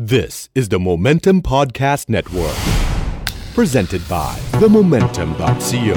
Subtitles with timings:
[0.00, 2.56] This is the Momentum Podcast Network,
[3.54, 5.96] presented by themomentum.co.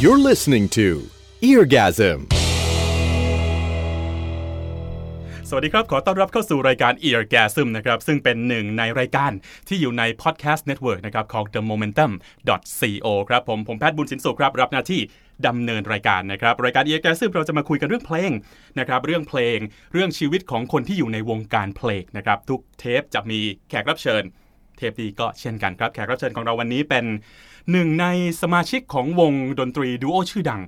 [0.00, 1.10] You're listening to
[1.42, 2.18] Eargasm.
[5.50, 9.32] สวัสดีครับ ขอต้อนรับเข้าสู่รายการ Eargasm นะครับ ซึ่งเป็นหนึ่งในรายการ
[9.68, 12.12] ที่อยู่ใน Podcast Network นะครับของ The Momentum
[12.80, 15.00] co ครับผม ผมแพทย์บุญสินสุขครับ รับหน้าที่
[15.47, 18.31] ดำเนินรายการนะครับ รายการ Eargasm เราจะมาคุยกันเรื่องเพลง
[18.79, 19.57] นะครับเรื่องเพลง
[19.93, 24.23] เรื่องชีวิตของคนที่อยู่ในวงการเพลงนะครับทุกเทปจะมีแขกรับเชิญ
[24.77, 27.05] เทปนี้ก็เช่นกันครับ แขกรับเชิญของเราวันนี้เป็น
[27.71, 28.05] หนึ่งใน
[28.41, 30.61] สมาชิกของวงดนตรีดูโอชื่อดัง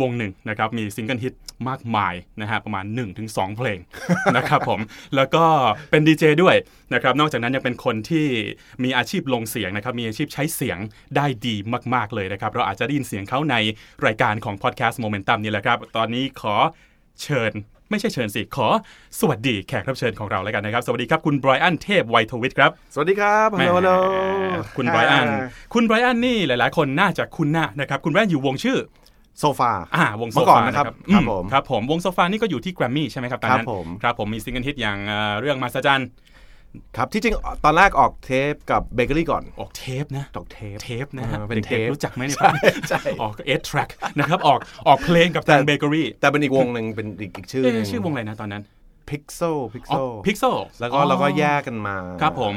[0.00, 1.34] วงหนึ่งนะครับมีซิงเกิลฮิต
[1.68, 2.84] มากมายนะฮะประมาณ
[3.20, 3.78] 1-2 เพลง
[4.36, 4.80] นะครับผม
[5.16, 5.44] แล้วก็
[5.90, 6.56] เป็นดีเจด้วย
[6.94, 8.26] นะครับนอกจากนั้นยังเป็นคนที่
[8.84, 10.78] มีอาชีพลงเสียงนะครับมีอาชีพใช้เสียง
[11.16, 11.56] ได้ดี
[11.94, 13.56] มาก ๆ เลยนะครับ เราอาจจะได้ยินเสียงเขาใน
[14.06, 16.54] รายการของ Podcast Momentum นี่แหละครับ ตอนนี้ขอ
[17.22, 17.52] เชิญ
[17.90, 18.68] ไม่ใช่เชิญสิ ขอ
[19.20, 23.90] สวัสดีแขกรับเชิญของเราแล้วกันนะครับ สวัสดีครับคุณไบรอันเทพวัยโทวิชครับ สวัสดีครับฮัลโหลฮัลโหล
[24.76, 25.28] คุณไบรอัน
[25.74, 28.78] คุณไบรอันนี่หลาย ๆ คนน่าจะคุ้นหน้านะครับ คุณไบรอันอยู่วงชื่อ
[29.40, 36.02] โซฟาอ่าวงโซเมื่อก่อฟานนะครับอืครับผมครับผมวง Sofa นี่ก็อยู่ที่แกรมมี่ใช่ไหมครับตอนนั้นครับผมครับผมมีซิงเกิลฮิตอย่างเอ่อเรื่องมหัศจรรย์
[36.96, 42.50] ครับที่จริงตอนแรกออกเทปกับเบเกอรี่ก่อนออกเทปนะออกเทปเทปนะฮะอ่าเป็นด็กๆเทปรู้จักไหมเนี่ยใช่
[42.88, 43.88] ใช่ออก eight track
[44.18, 48.62] นะครับออกออกเพลงกับทางเบเกอรี่แต่เป็นอีกวงหนึ่งเป็นอีกอีกชื่อหนึงชื่อวงอะไรนะตอนนั้น
[49.10, 52.54] Pixyl Pixyl อ๋อ Pixyl แล้วก็เราก็แยกกันมาครับผม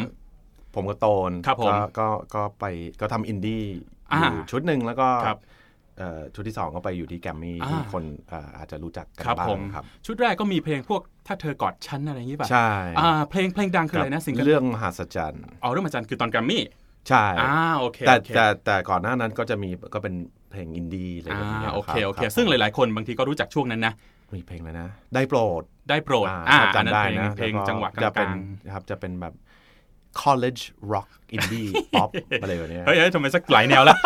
[0.75, 2.65] ผมกับโตนครับผมก็ก็ก็ไป
[3.01, 3.63] ก็ทำอินดี้
[4.11, 5.54] อ่าอยู่ชุดหนึ่งแล้วก็ครับเอ่อ
[6.35, 16.63] ชุดที่สองก็ไปอยู่ที่แกรมมี่อ่าที่คนเอ่ออาจจะรู้จักกันครับบ้าผงมครับ ชุดแรกก็มีเพลงพวกถ้าเธอกอดฉันอะไรอย่างนี้ป่ะใช่อ่าเพลงเพลงดังคืออะไรนะซิงเกิลเรื่องมหัศจรรย์อ๋อเรื่องมหัศจรรย์คือตอนแกรมมี่
[17.09, 20.15] ใช่อ่าโอเคแต่โอเคแต่แต่ก่อนหน้านั้นก็จะมีก็เป็น
[20.51, 23.93] เพลงอินดี้อะไรแบบนี้อ่าโอเคโอเครับซึ่งหลาย ๆ คนบางทีก็รู้จักช่วงนั้นนะ
[24.35, 28.37] มีเพลงอะไรนะ ได้โปรดได้โปรดอ่าอ่าถ้าอันนั้นจำได้เพลงนะเพลงแก็จังหวะก็จะเป็นลานง
[28.73, 29.33] ครับจะเป็นแบบ
[30.23, 30.61] college
[30.93, 32.09] rock indie pop
[32.41, 33.97] อะไรแบบเนี้ยๆเฮ้ยเฮ้ยทำไมสักหลายแนวแล้ว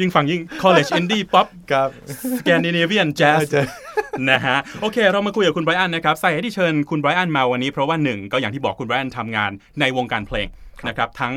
[0.00, 1.88] ยิ่งฟังยิ่ง college indie pop ครับ
[2.38, 3.64] Scandinavian jazz ใช่
[4.30, 10.46] นะฮะโอเค เรามาคุยกับคุณไบรอันนะครับใส่ให้ที่เชิญคุณไบรอันมาวันนี้ เพราะว่าหนึ่งก็อย่างที่บอกคุณไบรอันทำงานในวงการเพลง
[10.88, 11.34] นะครับทั้ง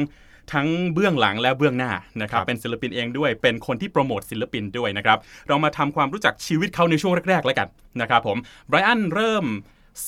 [0.54, 5.18] ทั้งเบื้องหลังและเบื้องหน้านะครับครับเป็นศิลปินเองด้วย เป็นคนที่โปรโมทศิลปินด้วยนะครับ
[5.48, 7.68] เรามาทำความรู้จักชีวิตเขาในช่วงแรกๆแล้วกัน
[8.02, 9.46] นะครับผมไบรอันเริ่ม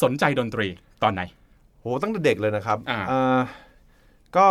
[0.01, 0.67] สนใจดนตรี
[1.03, 1.21] ตอนไหน
[1.81, 3.39] โหตั้งแต่เด็กเลยนะครับอ่าเอ่อ
[4.37, 4.47] ก็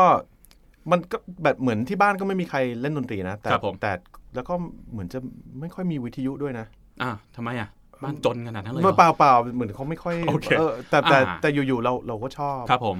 [0.90, 3.92] มันก็แบบเหมือนที่บ้านก็ไม่มีใครเล่นดนตรีนะแต่ครับผมแต่
[4.34, 4.54] แล้วก็
[4.90, 5.18] เหมือนจะ
[5.60, 6.66] ไม่ค่อยมีวิทยุด้วยนะ
[7.02, 7.68] อ่าทำไมอะ
[8.04, 12.96] บ้านจนขนาดนั้นเลยเหรเมื่ออเปล่าเปล่าเหมือนเขาไม่ค่อยโอเคเออแต่แต่อ่าแต่อยู่ๆเราเราก็ชอบครับผม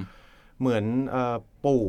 [0.59, 1.35] เหมือนเอ่อ
[1.65, 1.83] ปู่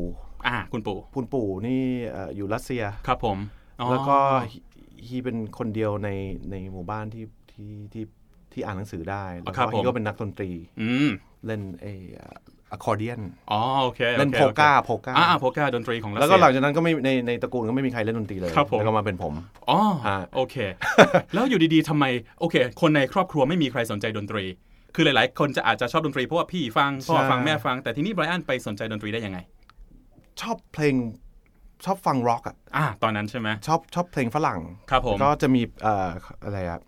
[0.47, 3.39] อ่าคุณปู่คุณปู่นี่เอ่ออยู่รัสเซียครับผม
[3.81, 4.19] อ๋อแล้วก็
[5.07, 6.09] ฮีเป็นคนเดียวใน
[6.51, 8.05] ในหมู่บ้านที่ที่ที่
[8.53, 10.51] ที่อ่านหนังสือได้แล้วครับก็ผมฮีก็เป็นนักดนตรี
[10.81, 11.11] อืม
[11.47, 11.87] เล่นเอ
[12.71, 13.21] อะคอร์เดียน
[13.51, 19.35] อ๋อโอเคโอคเล่นโพลก้าโพลก้าอ่าโพลก้าดนตรีของรัสเซียแล้วก็หลังจากนั้นก็ไม่ในในตระกูลก็ไม่มีใครเล่นดนตรีเลยครับผมแล้วก็มาเป็นผม
[19.71, 20.57] อ๋อฮะโอเค
[21.35, 22.05] แล้วอยู่ดีๆทำไม
[22.41, 24.45] โอเค คนในครอบครัวไม่มีใครสนใจดนตรี
[24.95, 29.39] คือหลายๆ คนจะอาจจะชอบดนตรีเพราะว่าพี่ฟังพ่อใช่ฟังแม่ฟังแต่ทีนี้ไบรอันไปสนใจดนตรีได้ยังไง
[30.41, 30.95] ชอบเพลง
[31.85, 34.61] ชอบฟังร็อกอะอ่าตอนนั้นใช่ไหมชอบชอบเพลงฝรั่ง
[34.91, 36.09] ครับผมก็จะมีเอ่อ
[36.45, 36.81] อะไรอะ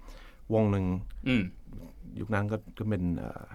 [0.55, 0.85] วงหนึ่ง
[1.29, 1.43] อืม
[2.21, 3.03] ยุคนั้นก็ก็เป็น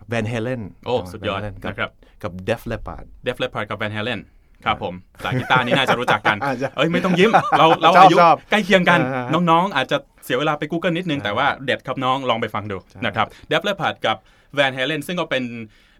[0.09, 1.91] Van Halen โอ้ สุดยอดกับนะครับ
[2.23, 4.21] กับ Def Leppard Def Leppard กับ Van Halen
[4.65, 14.17] ครับผมสายกีตาร์นี่น่าจะรู้จักกันอ่าใช่เอ้ยไม่ต้องยิ้ม เราเราชอบอายุชอบใกล้เคียงกันอ่าฮะน้องๆ อาจจะเสียเวลาไป Google นิดนึง แต่ว่าเด็ดครับน้องลองไปฟังดูนะครับ Def Leppard กับ
[14.55, 15.43] Van Halen ซึ่งก็เป็น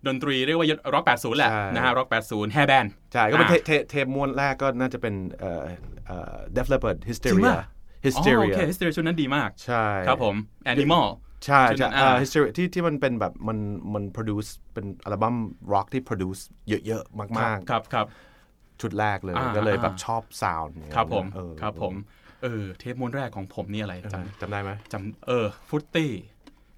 [0.08, 5.64] ดนตรีเรียกว่าร็อก80 แหละใช่นะฮะร็อก80 hair band ใช่ ก็เป็นอ่าเทเทเทปม้วนแรกก็น่าจะเป็นเอ่อ
[6.08, 10.36] เอ่อ Def Leppard จริง Hysteria ป่ะอ๋อ Hysteria โอเค Hysteria ชุดนั้นดีมาก ใช่ ครับผม
[10.74, 11.06] Animal
[11.46, 13.58] ใช่ชุดนั้ใช่นเอ่ออ่า Hysteria ที่ที่มันเป็นแบบมัน
[13.94, 15.36] มัน produce เป็นอัลบั้ม
[15.74, 18.06] rock ที่ produce เยอะๆ มากครับครับ
[18.44, 21.94] ๆ ชุดแรกเลยอ่าก็เลยแบบอ่า ชอบ sound ครับผมเออครับผม
[22.44, 26.12] เออเทปม้วนแรกของผมนี่อะไรเออจจำได้ไหมำจำเออฟุตตี้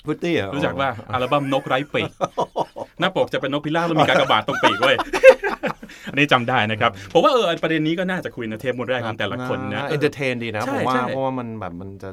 [0.06, 2.12] พุตตี้เหรอรู้จักว่าอัลบั้มนกไร้ปีก
[3.00, 4.98] หน้าปกจะเป็นนกพิราบแล้วมีกากบาทตรงปีกเว้ย
[6.12, 12.10] อันนี้จำได้นะครับผมว่าเออประเด็นนี้ก็น่าจะคุยในเทปม้วนแรกของแต่ละคนนะ entertain ดีนะใช่ผมว่าใช่ เพราะว่ามันแบบมันจะ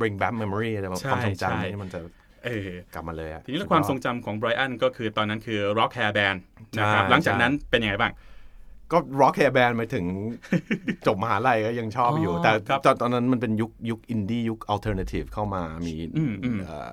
[0.00, 2.00] bring back memory อะไรแบบใช่ความทรงใช่จำที่มันจะ
[2.44, 6.38] เออกลับมาเลยอะทีนี้ความทรงจำของไบรอันก็คือตอนนั้นคือ Rock Hair Band
[6.78, 8.12] นะครับใช่หลังจากนั้นใช่เป็นยังไงบ้าง
[8.92, 10.06] ก็ rock hair band ไปถึง
[11.06, 16.92] จบมหาลัยก็ยังชอบอยู่อ๋อแต่ครับตอนตอนนั้นมันเป็นยุคยุคอินดี้ยุค alternative เข้ามามีอืมอืมเอ่อ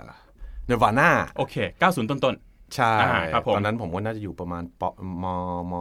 [0.69, 2.35] Nirvana โอเค 90 ต้น
[2.75, 4.83] ใช่อ่าครับผมตอนนั้นผมก็น่าจะอยู่ประมาณป
[5.23, 5.25] ม
[5.71, 5.73] ม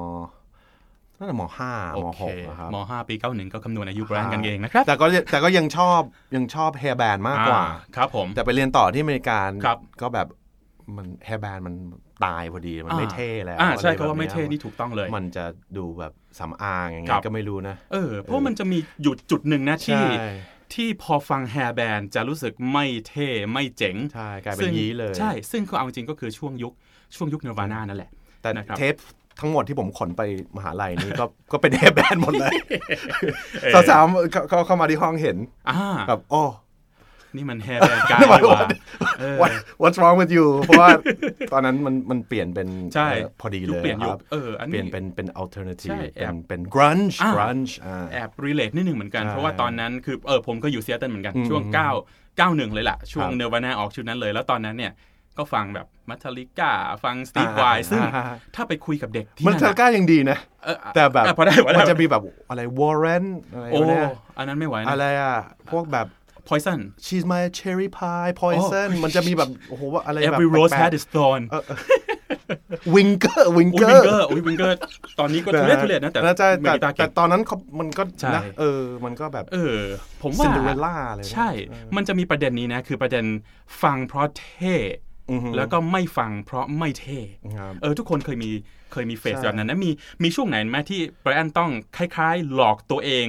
[1.23, 6.01] น่น่าจะมห้าโอมเคหกอะครับมห้าปีเก้าหนึ่งก็คำนวณอายุแบรนด์กันเองนะครับ แต่ก็แต่ก็ยังชอบ
[6.37, 10.27] ยังชอบ hair band มากกว่าอ่ครับผม แต่ไปเรียนต่อที่อเมริกาครับก็แบบ
[10.97, 11.75] มัน hair band มัน
[12.25, 15.45] ตายพอดีมันไม่เท่แล้วอ่าใช่อะรเขาว่าไม่แบบเท่นี้ยนี่ถูกต้องเลย มันจะ
[15.79, 20.31] ดูแบบสำอางยังไงครับก็ไม่รู้นะ เออ เพราะมันจะมีหยุดจุดหนึ่งนะที่ใช่
[20.75, 26.73] ที่พอฟังแฮร์แบนจะรู้สึกไม่เท่ ไม่เจ๋ง ใช่ กลายเป็นซึ่งยี้เลย ใช่ ซึ่งก็เอาจริงก็คือช่วงยุค
[27.17, 28.11] ช่วงยุคเนวาน่านั่นแหละ
[28.43, 28.95] แต่นะครับเทป
[29.41, 30.23] ทั้งหมดที่ผมขนไป
[30.57, 32.55] มหาลัยนี่ก็ก็เป็น hair band หมดเลย
[33.63, 35.37] เออสาวๆเขาเขาเข้ามาที่ห้องเห็น
[35.69, 36.43] อ่าแบบโอ้
[37.37, 38.69] นี่มัน hair band guy นี่หว่า
[39.21, 39.53] เออ what
[39.83, 40.89] what's wrong with you เพราะว่า
[41.53, 51.77] ตอนนั้นมันมันเปลี่ยนเป็นใช่เอ่อพอดียุเลคยเปลี่ยนคยุรัคบเอออันเปลี่นี้ยนเป็นเป็น alternative ใช่แอบเป็นเป็น grunge อ่า grunge อ่าแอบ relate นิดนึงเหมือนกันใช่เพราะว่าตอนนั้นคือเออผมก็อยู่เซียตเทิลเหมือนกันอืมช่วง 9
[52.39, 54.93] 91 เลยล่ะ ช่วงครับเนวาน่าออกชุดนั้นเลย แล้วตอนนั้นเนี่ย
[55.39, 56.71] ก็ฟังแบบมัทลิก้า
[57.05, 58.25] ฟัง Steve อ่า Vai ซึ่งอ่า
[58.55, 63.25] ถ้าไปคุยกับเด็กที่มันนั่นเทลอะก้ายังดีนะเออแต่แบบอะพอได้พอได้มันจะมีแบบอะไร Warrant
[63.55, 65.37] อะไรโอ้วะเนี่ยอันนั้นไม่ไหวนะอะไรอะ
[65.71, 66.07] พวกแบบ
[66.49, 73.65] poison she's my cherry pie poison มันจะมีแบบ โอ้โหว่าอะไรแบบ every rose has its thorn winger อุ้ย
[73.65, 73.85] winger วิงเก
[74.17, 74.79] อร์อุ้ย Winger
[75.19, 79.79] ตอนนี้ก็ทุเรศทุเรศนะแต่ใช่มืแต่อกีตาร์แต่เก่งตอนนั้นเขามันก็ใช่นะเออมันก็แบบ เออ
[80.23, 81.49] ผมว่าซินเดอเรลล่าเลยนะใช่
[81.97, 83.25] มันจะมีประเด็นนี้นะ คือประเด็น
[83.83, 85.07] ฟังเพราะเท่อือฮึ
[85.57, 87.19] แล้วก็ไม่ฟังเพราะไม่เท่
[87.59, 88.51] ครับเออทุกคนเคยมี
[88.93, 89.91] เคยมีเฟสใช่แบบนั้นนะมี
[90.23, 93.27] มีช่วงไหนไหมที่ไบรอันต้องคล้ายๆ หลอกตัวเอง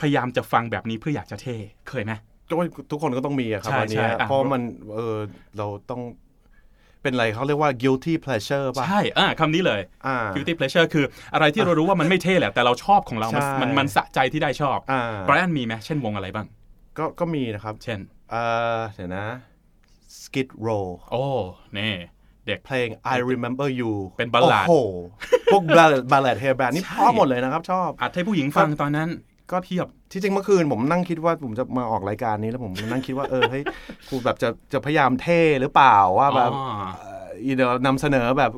[0.00, 1.56] พยายามจะฟังแบบนี้เพื่ออยากจะเท่
[1.88, 2.12] เคยไหม
[2.48, 2.54] ก็
[2.90, 4.62] ทุกคนก็ต้องมีอะครับใช่วันนี้ใช่อะเพราะมัน
[4.94, 5.18] เออ
[5.58, 6.02] เราต้อง
[7.02, 11.04] เป็นอะไรเขาเรียกว่า guilty pleasure ป่ะ ใช่ อ่าคำนี้เลยอ่า guilty pleasure คือ
[11.34, 16.46] อะไรที่เรารู้ว่ามันไม่เท่แหละ แต่เราชอบของเรา มันใช่มันมันสะใจที่ได้ชอบอ่าไบรอันมีไหมเช่นวงอะไรบ้าง
[16.98, 17.98] ก็ก็มีนะครับ เช่น
[18.30, 18.36] เอ
[18.78, 19.26] อเดี๋ยวนะ
[20.22, 21.24] skid row โอ้
[21.78, 21.94] นี่
[22.46, 24.88] เด็กเพลง I remember you เป็นบัลลาดโอ้โห
[25.52, 29.08] พวกบัลลาดบัลลาดเฮร์แบนนี่ใช่ชอบหมดเลยนะครับชอบอัดให้ผู้หญิงฟังตอนนั้น
[29.50, 33.62] ก็เพียบที่จริงเมื่อคืนผมนั่งคิดว่าผมจะมาออกรายการนี้แล้วผมนั่งคิดว่าเออเฮ้ย
[34.08, 36.64] กูแบบจะจะพยายามเท่หรือเปล่าว่าแบบอ๋อ
[37.44, 38.52] อีเดนำเสนอแบบ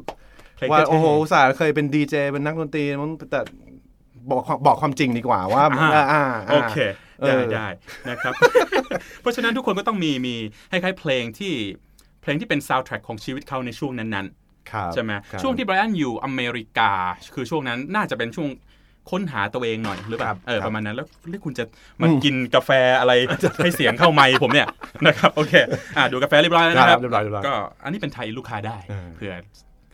[0.57, 3.41] เพลงว่าเท่ๆโอ้โหอุตสาห์เคยเป็นดีเจเป็นนักดนตรีมันแต่
[4.31, 5.65] บอกความบอกความจริงดีกว่าว่า
[5.95, 6.23] อ่าอ่าา
[6.53, 6.77] โอเค
[7.12, 7.69] เอ ได้อได้
[8.11, 8.33] นะครับ
[9.21, 10.35] เพราะฉะนั้นทุกคนก็ต้องมีมี
[10.71, 11.53] คล้ายๆเพลงที่
[12.23, 14.27] เพลงที่เป็นซาวด์แทร็กของชีวิตเขาในช่วงนั้น
[14.71, 16.93] ครับๆใช่ไหมครับช่วงที่ไบรอันอยู่อเมริกา
[17.35, 18.49] คือช่วงนั้นน่าจะเป็นช่วง
[19.11, 21.65] ค้นหาตัวเองหน่อยหรือเปครัล่าบเออครับประมาณนั้นแล้วแล้วคุณจะ
[22.03, 22.71] มันกินกาแฟ
[23.01, 23.13] อะไร
[23.63, 24.69] ให้เสียงเข้าไมค์ผมเนี่ย
[25.07, 25.53] นะครับโอเค
[25.97, 27.55] อะดูกาแฟเรียบร้อยแล้วนะครับเรียบร้อยเรียบร้อยก็
[27.85, 29.35] อันนี้เป็นไทยลูกค้าได้เออเผื่อ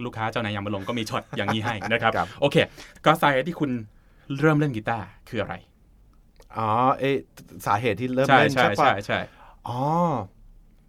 [0.05, 2.57] ลูกค้าเจ้านายยามมาลงก็มีช็อตอย่างนี้ให้นะครับครับโอเค
[3.05, 3.71] ก็สาเหตุที่คุณ
[4.41, 5.55] เริ่มเล่นกีตาร์คืออะไร
[6.59, 6.69] อ๋อ
[6.99, 7.17] เอะ
[7.67, 9.21] สาเหตุที่เริ่มใช่เล่นใช่ใช่ปะใช่ใช่
[9.69, 9.81] อ๋อ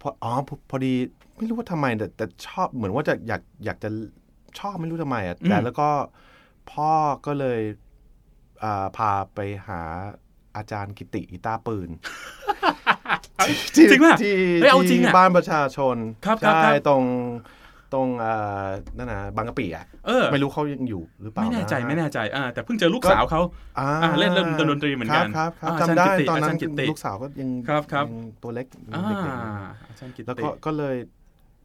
[0.02, 0.94] พออ๋อพอพอดี
[1.38, 3.90] ไม่รู้ว่าทำไมแต่แต่ชอบเหมือนว่าจะอยากอยากจะ
[4.60, 5.90] ชอบไม่รู้ทำไมอะแต่แล้วก็
[6.72, 6.92] พ่อ
[7.26, 7.62] ก็เลย
[8.64, 9.82] อ่าพาไปหา
[10.58, 11.90] อาจารย์กิติกีตาร์ปืน
[13.76, 15.96] ที่จริงป่ะที่เฮ้ยเอาจริงที่อะบ้านประชาชน
[16.26, 17.04] ครับครับใช่ครับตรง
[17.94, 23.42] ตรงอ่านั่นนะบางกะปิอะเออไม่รู้เขายังอยู่หรือเปล่าไม่แน่ใจะไม่แน่ใจอ่าแต่เพิ่งเจอลูกสาวเขา
[23.80, 29.34] อ่าอ่าเล่นเล่นดนตรีเหมือนกันครับครับอ่าจำได้อาจารย์กิติตอนนั้อาจานรย์กิติลูกสาวก็ยังครับครับยังตัวเล็กอ่าเด็กๆอยู่
[29.90, 30.96] อาจารย์กิตแล้วติก็ก็เลย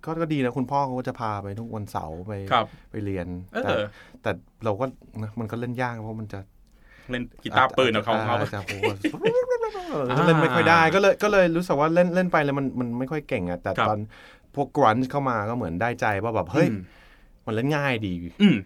[0.05, 3.75] ก็ก็ดีนะคุณพ่อเขาก็จะพาไปทุกวันเสาร์ไปครับไปเรียนเออแต่
[4.23, 4.31] แต่
[4.65, 4.85] เราก็
[5.23, 6.41] นะมันก็เล่นยากเพราะมันจะ
[7.11, 8.85] เล่นกีตาร์ปืนของเขาเขาจจะโอ้โห
[10.27, 13.99] เล่นไม่ค่อยได้ก็เลยก็เลยรู้สึกว่าเล่นเล่นไปแล้วมันมันไม่ค่อยเก่งอะแต่ครับตอน
[14.57, 16.81] พวก grunge เข้ามาก็เหมือนได้ใจว่าแบบเฮ้ยอืม
[17.47, 18.57] มันเล่นง่ายดีอืม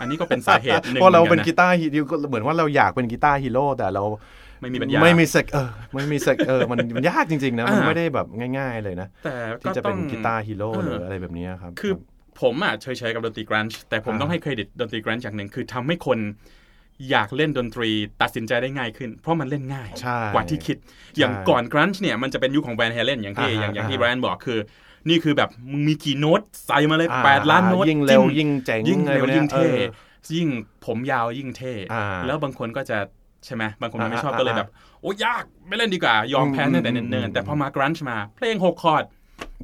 [0.00, 4.04] อันนี้ก็เป็นสาเหตุหนึ่งเพราะเราเป็นหมือกีกัะตาร์ฮีโร่ก็เหมือนว่าเราอยากเป็นกีตาร์ฮีโร่แต่เรา
[4.60, 8.26] ไม่มีปัญญาไม่มีเซกเออไม่มีเซกเออมันมันยากจริง ๆ นะ มันอ่าไม่ได้แบบ
[8.58, 11.92] ง่าย ๆ เลยนะ แต่ก็ที่จะต้เป็อนงกีตาร์ฮีโร่เออหรืออะไรแบบนี้ครับ คือ
[12.40, 16.18] ผมอะเฉยๆกับดนตรี grunge แต่ผมอ่าต้องให้เครดิตดนตรี grunge อย่างหนึ่งคือทำให้คน
[17.10, 17.90] อยากเล่นดนตรี
[18.22, 20.76] ตัดสินใจได้ง่ายขึ้น เพราะมันเล่นง่ายใช่กว่าที่คิด
[21.18, 24.58] อย่างก่อน grunge เนี่ยมันจะเป็นยุคของ Van Halen อย่างที่อ่าฮะอย่างอย่างที่อ่าฮะแบรนด์บอกคือ
[25.08, 29.84] นี่คือแบบมึงมีกี่โน้ตใส่มาเลยอ่าแปดล้านโน้ตยิ่งเร็วจิ้มยิ่งเจ๋งยิ่งเร็วอะไรแบบนี้ยิ่งเท่เออ
[30.34, 30.48] ยิ่ง
[30.86, 32.98] ผมยาวยิ่งเท่อ่าแล้วบางคนก็จะ
[33.44, 34.68] ใช่ไหมบางคนมันไม่ชอบอ่าก็เลยอ่าแบบ
[35.00, 39.04] โอ้ยากไม่เล่นดีกว่า ยอมแพ้อืมตั้งแต่อืมเนิ่นอืมๆแต่พอมา grunge มา เพลงหกคอร์ด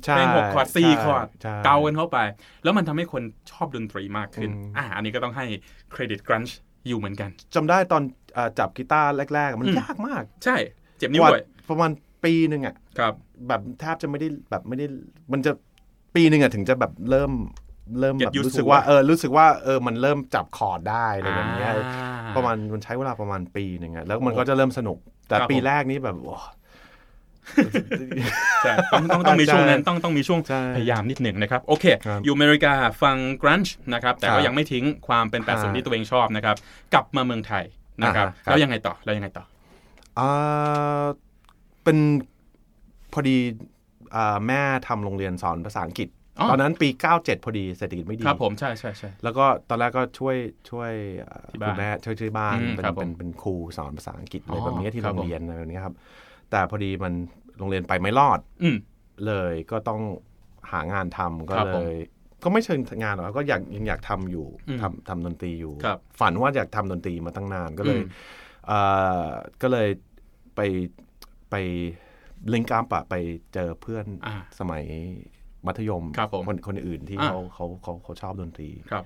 [0.05, 2.19] ใช่เพลงหกคอร์ดสี่ใช่คอร์ดใช่เกากันเข้าไป
[2.63, 5.47] แล้วมันทำให้คนชอบดนตรีมากขึ้นอืมอ่าอันนี้ก็ต้องให้
[5.93, 8.03] เครดิตกรันช์อยู่เหมือนกันจำได้ตอน
[8.37, 10.57] อ่าจับกีตาร์แรก ๆ มันอืมยากมาก ใช่
[10.99, 11.91] เจ็บนิ้วกว่าด้วยประมาณ
[12.25, 13.15] ปีหนึ่งอะ ครับ
[13.49, 14.87] แบบแทบจะไม่ได้แบบไม่ได้
[15.33, 15.53] มันจะ
[16.15, 17.33] ปีหนึ่งอะถึงจะแบบเริ่ม
[18.01, 26.37] เริ่มแบบ Get used รู้สึก to ว่าอะเออรู้สึกว่าเออมันเริ่มจับคอร์ดได้อะไรแบบเนี้ยอ่าประมาณมันใช้เวลาประมาณปีหนึ่งอะแล้วมันก็จะเริ่มสนุก แต่ครับปีผมแรกนี้แบบโอ้
[28.63, 32.73] ใช่ต้องต้องต้องมีช่วงนั้นใช่ต้องต้องมีช่วงใช่พยายามนิดหนึ่งนะครับ โอเคครับอยู่อเมริกา
[33.03, 36.57] ฟังกรันช์นะครับแต่ครัก็บยังไม่ทิ้งความเป็นครับ80ที่ตัวเองชอบนะครับ
[36.95, 37.65] กลับมาเมืองไทย
[38.03, 39.45] นะครับอ่าฮะครับแล้วยังไงต่อแล้วยังไงต่อ
[40.19, 41.05] อ่า
[41.85, 41.99] เป็น
[43.13, 43.37] พอดี
[44.15, 50.37] อ่าแม่ทำโรงเรียนสอนภาษาอังกฤษอ๋อตอนนั้นปี 97 พอดีเศรษฐกิจไม่ดีครับผมใช่ใช่ใช่แล้วก็ตอนแรกก็ช่วย
[50.71, 50.93] ช่วย
[51.23, 55.95] เอ่อที่บ้านคุณแม่ช่วยช่วยบ้านอืมเป็นครับผมเป็นเป็นครูสอนภาษาอังกฤษอะไรอ๋อแบบนี้ที่ครัโรบผมงเรียนอะไรแบบนี้ครับ
[56.51, 57.13] แต่พอดีมัน
[57.59, 58.77] โรงเรียนไปไม่รอดอืม
[59.27, 60.01] เลยก็ต้อง
[60.71, 61.95] หางานทำก็ครับเลผมย
[62.43, 68.09] ก็ไม่เชิงงานหรอกก็อยากยังอยากทำอยู่อืมทำทำดนตรีอยู่ครับฝันว่าอยากทำดนตรีมาตั้งนานก็เลยอืม
[68.67, 68.81] เอ่
[69.25, 69.29] อ
[69.63, 69.89] ก็เลย
[70.57, 70.61] ไป
[71.51, 71.55] ไป
[72.53, 73.15] ลิงก์อัพอะไป
[73.55, 74.85] เจอเพื่อนอ่าสมัย
[75.67, 79.05] มัธยมครับผมคนคนอื่นที่อ่า เขาเขาเขาเขาชอบดนตรี ครับ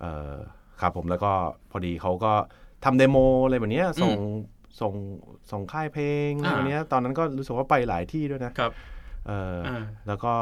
[0.00, 0.34] เอ่อ
[0.80, 1.32] ครับผมแล้วก็
[1.70, 2.32] พอดีเขาก็
[2.84, 4.14] ทำ demo อะไรแบบเนี้ยส่ง
[4.80, 4.94] ส่ง
[5.50, 8.72] ส่งค่ายเพลงอะไรอ่าแบบเนี้ยตอนนั้นก็รู้สึกว่าไปหลายที่ด้วยนะครับ
[9.26, 10.34] เอออา แล้วก็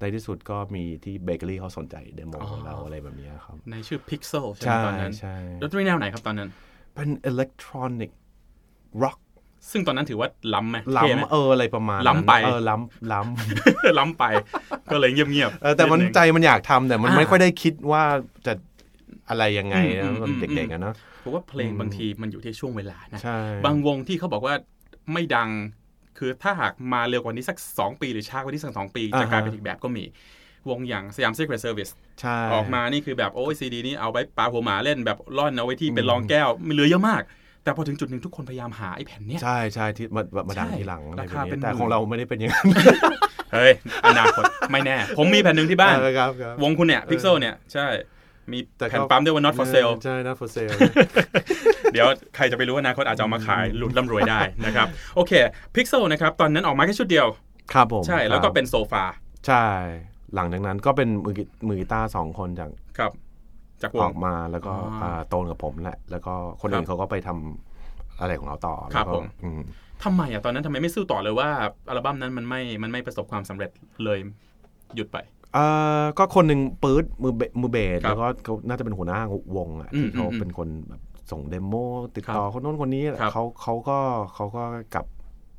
[0.00, 6.50] ในที่สุดก็มีที่เบเกอรี่เขาสนใจ demo อ๋อเราอะไรแบบเนี้ยครับ ในชื่อ Pixyl ใช่ไหมใช่ตอนนั้นใช่ ดนตรีแนวไหนครับตอนนั้น
[6.94, 8.10] เป็น electronic
[9.02, 9.18] rock
[9.70, 13.20] ซึ่งตอนนั้นถือว่าล้ำไหมเท่ไหมล้ำเอออะไรประมาณนั้นล้ำไปเออล้ำล้
[13.98, 14.24] ล้ำไป
[14.92, 18.02] ก็เลยเงียบำเออแต่มันดงใจมันอยากทำแต่มันอ่าไม่ค่อยได้คิดว่า
[18.46, 18.52] จะ
[19.28, 24.54] อะไรยังไงอืนะมมันอืมเด็กๆอะเนาะผมว่าเพลงบางทีมันอยู่ที่ช่วงเวลานะใช่บางวงที่เขาบอกว่า
[25.12, 25.50] ไม่ดัง
[26.18, 30.04] คือถ้าหากมาเร็วกว่านี้สัก 2 ปีหรือช้ากว่านี้สักสองปีจะกลายเป็นอีกแบบก็มี
[30.70, 37.22] วงอย่างสยาม Secret Service ใช่ออกมานี่คือแบบโอ้ยซีดีนี้เอาไว้ปาหัวหมาเล่นแบบล่อนเอาไว้ที่เป็นรองแก้วมีเหลือเยอะมาก
[37.64, 42.66] แต่พอถึงจุดหนึ่งทุกคนพยายามหาไอ้แผ่นเนี้ยใช่ใช่ที่มามามาดังใช่ทีหลังอะไรราแบบคาเป็นนี้แต่หมื่นของเราไม่ได้เป็นอย่างนั้น
[43.54, 43.72] เฮ้ย
[44.06, 47.86] อนาคตไม่แน่ ผมมีแผ่นหนึ่งที่บ้านเออครับครับวงคุณเนี่ย Pixel เนี่ยใช่
[48.52, 50.72] มีแต่ก็แผ่นปั๊มด้วยว่า not for sale ใช่ not for sale
[51.92, 52.06] เดี๋ยว
[52.36, 55.32] ใครจะไปรู้ว่าอนาคตอาจจะเอามาขายหลุดร่ำรวยได้นะครับ โอเค
[55.74, 57.26] Pixel นะครับ ตอนนั้นออกมาแค่ชุดเดียว
[57.72, 59.04] ครับผม ใช่ แล้วก็ครับเป็นโซฟา
[59.46, 59.66] ใช่
[60.34, 63.10] หลังจากนั้นก็เป็นมือกีมือกีตาร์สองคนจากครับ
[63.84, 64.70] จากวองอกมาแล้วก็อ๋อ
[65.02, 69.60] อ่าโตนกับผมแหละ แล้วก็คนอื่นเขาก็ไปทำอะไรของเขาต่อครับแล้วก็ผมอืม
[70.04, 71.48] ทำไมอะตอนนั้นทำไมไม่สู้ต่อเลยว่า
[71.88, 73.70] อัลบั้มนั้นมันไม่มันไม่ประสบความสำเร็จ
[74.04, 74.18] เลย
[74.94, 75.18] หยุดไป
[75.52, 75.64] เอ่
[76.02, 79.20] อก็คนหนึ่งปื๊ดมือเบมือเบสครับแล้วก็เขาน่าจะเป็นหัวหน้า
[79.56, 81.00] วงอะอืมที่เขาอืมเป็นคนแบบ
[81.30, 81.74] ส่งเดโม
[82.16, 83.98] ติดต่อครับคนโน้นคนนี้ครับเขาเขาก็
[84.34, 84.62] เขาก็
[84.94, 85.06] กลับ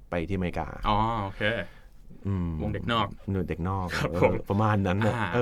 [0.10, 0.92] ไปที่อเมริกาอ๋อ
[1.22, 1.42] โอเค
[2.26, 5.40] อืมวงเด็กนอกหนเด็กนอกครับเออผมประมาณนั้นน่ะอ่าเออ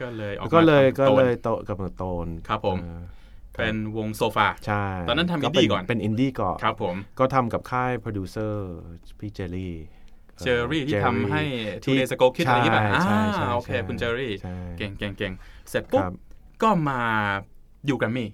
[0.00, 3.02] ก็เลยออกมาก็เลยทำก็โตนเลยโตกับเมืองโตนครับผมเออ
[3.58, 8.70] เป็นวงโซฟาใช่ตอนนั้นทำก็อินดี้เป็ก่อนเป็นอินดี้ก่อนครับผมก็ทำกับค่ายโปรดิวเซอร์
[9.20, 9.74] พี่เจอรี่
[10.44, 11.42] เจอรี่ที่เจอทำให้
[11.84, 15.32] ที่ Two Days Ago Kids อะไรอย่างงี้ป่ะใช่อ่าใช่โอเคใช่คุณเจอรี่ใช่เก่งเก่งเก่ง
[15.70, 16.14] เสร็จปุ๊บครับ
[16.62, 17.02] ก็มา
[17.86, 18.28] อยู่แกรมมี่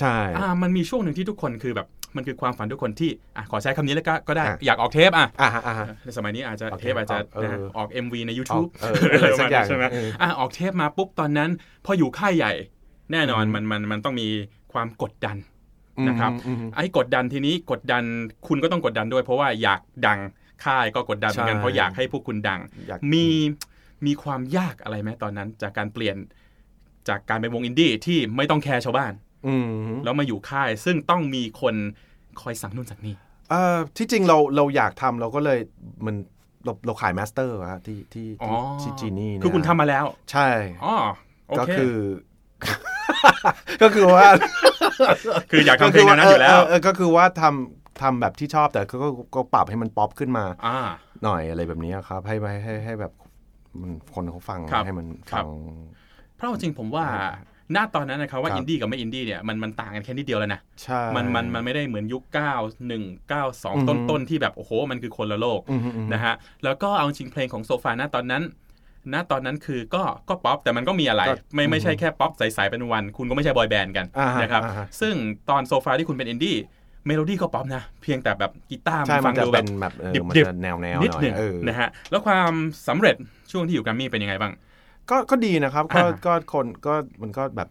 [0.00, 1.86] ใช่อ่ามันมีช่วงหนึ่งที่ทุกคนคือแบบ
[2.16, 11.50] มันคือความฝันทุกคนที่อะขอใช้คำนี้แล้วก็ก็ได้อะอยากออกเทปอะอ่าฮะอ่าฮะในสมัยนี้อาจจะออกเทปอาจจะเออนะออก MV ใน YouTube เอออะไรสักอย่างใช่ไหมเอออะออกเทปมาปุ๊บตอนนั้น
[11.84, 12.52] พออยู่ค่ายใหญ่
[13.12, 14.28] แน่นอนอืมมันมันมันต้องมี
[14.72, 15.36] ความกดดัน
[16.08, 18.04] นะครับอืมอืมไอ้กดดันทีนี้กดดัน
[18.48, 20.18] คุณก็ต้องกดดันด้วย เพราะว่าอยากดัง
[20.64, 23.26] ค่ายก็กดดันเหมือนกันใช่เพราะอยากให้พวกคุณดังอยากมี
[24.06, 26.16] มีความยากอะไรไหมตอนนั้น จากการเปลี่ยน
[27.08, 29.29] จากการเป็นวงอินดี้ที่ไม่ต้องแคร์ชาวบ้านอืม
[30.04, 31.74] แล้วมาอยู่ค่าย ซึ่งต้องมีคน
[32.40, 33.16] คอยสั่งนู่นสั่งนี่
[33.50, 35.58] เอ่อที่จริงเราเราอยากทำเราก็เลย
[36.06, 36.16] มัน
[36.64, 40.48] เราเราขาย master อะที่ที่อ๋อที่ที่จีนี่เนี่ยคือคุณทำมาแล้ว ใช่
[40.84, 40.94] อ๋อ
[41.48, 41.96] โอก็เคคือ
[43.82, 44.28] ก็คือว่า
[45.50, 50.78] คืออยากทำเพลงแนวนั้นอยู่แล้วเเก็คือว่าทำทำแบบที่ชอบแต่ก็ก็ก็ปรับให้มันป๊อปขึ้นมาอ่า
[51.24, 53.12] หน่อยอะไรแบบนี้ครับ ให้ให้ให้ให้แบบ
[53.80, 55.48] มันคนเขาฟังครับให้มันครัฟับง
[56.36, 57.04] เพราะเอาจริงผมว่า
[57.72, 62.56] หน้าตอนนั้นนะครับว่าครับอินดี้กับไม่อินดี้เนี่ยมันมันต่างกันแค่นิดเดียวแล้วนะใช่มันมันมันไม่ได้เหมือนยุค 9 1 9อือ
[62.88, 66.34] ฮึ2ต้นต้นๆที่แบบโอ้โหมันคือคนละโลกอืมอืมอืมนะฮะ
[66.64, 68.42] แล้วก็เอาจริงเพลงของโซฟาณตอนนั้น
[69.12, 75.14] ณตอนนั้นคือก็ก็ป๊อปแต่มันก็มีอะไรก็ไม่ไม่ใช่แค่ป๊อปใสๆเป็นวัน คุณก็ไม่ใช่บอยแบนด์กันอ่าฮะนะครับอ่าฮะซึ่ง
[75.50, 76.56] ตอนโซฟาที่คุณเป็นอินดี้
[77.06, 82.52] เมโลดี้ก็ป๊อปนะ เพียงแต่แบบกีตาร์ใช่มันมัฟันงจะดูเป็แบบนแบบเออดิบมันดิบจะแนวแนวนิดหน่อหยนึ่งเออนะฮะแล้วความ
[82.88, 83.16] สำเร็จ
[83.52, 84.52] ช่วงที่อยู่แกรมมี่เป็นยังไงบ้าง
[85.10, 87.68] ก็ก็ดีนะครับ ก็อ่าก็คนก็มันก็แบบ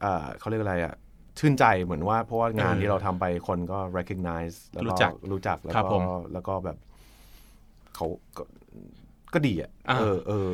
[0.00, 0.94] เอ่อเขาเรียกอะไรอะ
[1.38, 6.76] ชื่นใจเหมือนว่าเพราะว่างานเออที่เราทำไปคนก็ recognize แล้วรู้ก็จักรู้จักแล้วครับผก็มแล้วก็แบบ
[7.94, 8.06] เขา
[8.36, 8.42] ก็
[9.34, 10.50] ก็ดีอะอ่าเออเออ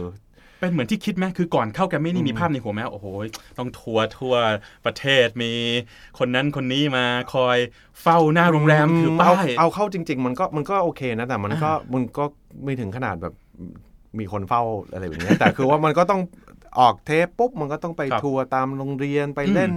[0.60, 3.06] เป็นเหมือนที่คิดไหมคือก่อนเข้าแกรมมี่นี่มีภาพในหัวไหมโอ้โห
[3.58, 4.34] ต้องทัวร์ทั่ว
[4.86, 5.52] ประเทศมี
[6.18, 7.04] คนนั้นคนนี้มา
[7.34, 7.58] คอย
[8.02, 12.24] เฝ้าหน้าโรงแรมถือป้าเอายเอาเข้าจริง ๆ มันก็มันก็โอเคนะ แต่มันก็มันก็
[12.64, 13.34] ไม่ถึงขนาดแบบ
[14.18, 16.20] มีคนเฝ้าอะไรแบบเนี้ยแต่คือว่ามันก็ต้อง
[16.80, 19.72] ออกเทปปุ๊บมันก็ต้องไปครับทัวร์ตามโรงเรียนไปอืมเล่น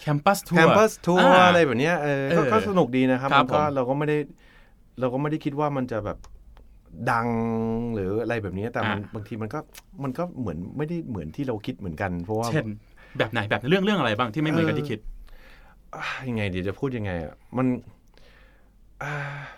[0.00, 4.18] campus tour campus tour อะไรแบบเนี้ยเออก็เออก็สนุกดีนะครับครับมันก็ผมเราก็ไม่ได้
[5.00, 6.18] เราก็ไม่ได้คิดว่ามันจะแบบ
[7.10, 7.28] ดัง
[7.94, 9.58] หรืออะไรแบบนี้แต่มันอะบางทีมันก็
[10.04, 12.66] มันก็เหมือนไม่ได้เหมือนที่เราคิดเหมือนกัน เพราะว่าเช่น
[13.18, 15.00] แบบไหนแบบเรื่องเรื่องอะไรบ้างที่ไม่เหมือนกับที่คิด
[15.94, 17.66] อะยังไงเดี๋ยวจะพูดยังไงอะมัน
[19.02, 19.12] อ่า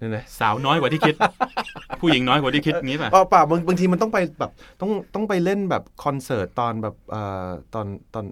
[0.00, 1.14] นี่ยนะสาวน้อยกว่าที่คิด
[2.00, 8.24] ผู้หญิงน้อยกว่าที่คิดงี้ป่ะอ๋อเปล่าบางบางทีมันต้องไปแบบต้องต้องไปเล่นแบบคอนเสิร์ตตอนแบบเอ่อตอนตอน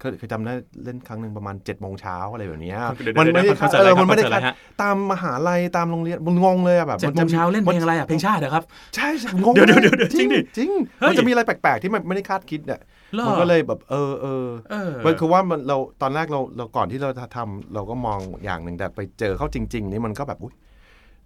[0.00, 0.52] เคยเคยจำได้
[0.84, 10.70] เล่นครั้งหนึ่งประมาณ7จ็ดโมงเช้าอะไรแบบเนี้ยเดี๋ยวมันเดี๋ยวไม่ได้คอนเสิร์ตเออะไรอมันไม่ได้คอนเสิร์ตอะไรฮะตามมหาลัยตามโรงเรียนมันงงเลยอะแบบเจ็ดนโมจะงเช้าเล่นเพลงอะไรอะเพลงชาติเหรอครับ ใช่ใช่งงเดี๋ยวเดี๋ยวเดี๋ยวเดี๋ยวจริงดิจริง
[11.00, 12.80] เฮ้ยมันจะมีอะไรแปลกๆที่มันไม่ได้คาดคิดอะ
[13.16, 20.54] หรอมันก็เลยแบบเออเออเออมันคือว่ามันเราตอนแรกเราเราก่อนที่เราจะทำเราก็มองอย่างหนึ่งแต่ไปเจอเขาจริง ๆ นี่มันก็แบบอุ้ย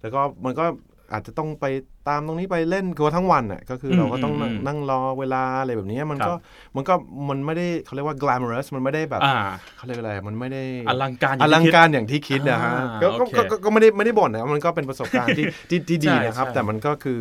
[0.01, 0.65] แล้วก็มันก็
[1.13, 1.65] อาจจะต้องไป
[2.09, 6.33] ตามตรงนี้ไปเล่นคือว่าทั้งวันอะก็คือเราก็ต้องนั่งนั่งรอเวลาอะไรแบบนี้มันก็
[6.75, 6.93] มันก็
[7.29, 9.35] มันไม่ได้เขาเรียกว่า glamorous มันไม่ได้แบบอ่า
[9.75, 17.19] เขาเรียกอะไรมันไม่ได้อลังการออย่ลังที่คิดการอย่างที่คิดนะฮะอ่าก็ก็โอเคก็ก็ก็ไม่ได้ไม่ได้บ่นนะมันก็เป็นประสบการณ์ที่ที่ที่ดีใช่นะครับใช่แต่มันก็คือ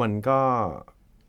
[0.00, 0.38] มันก็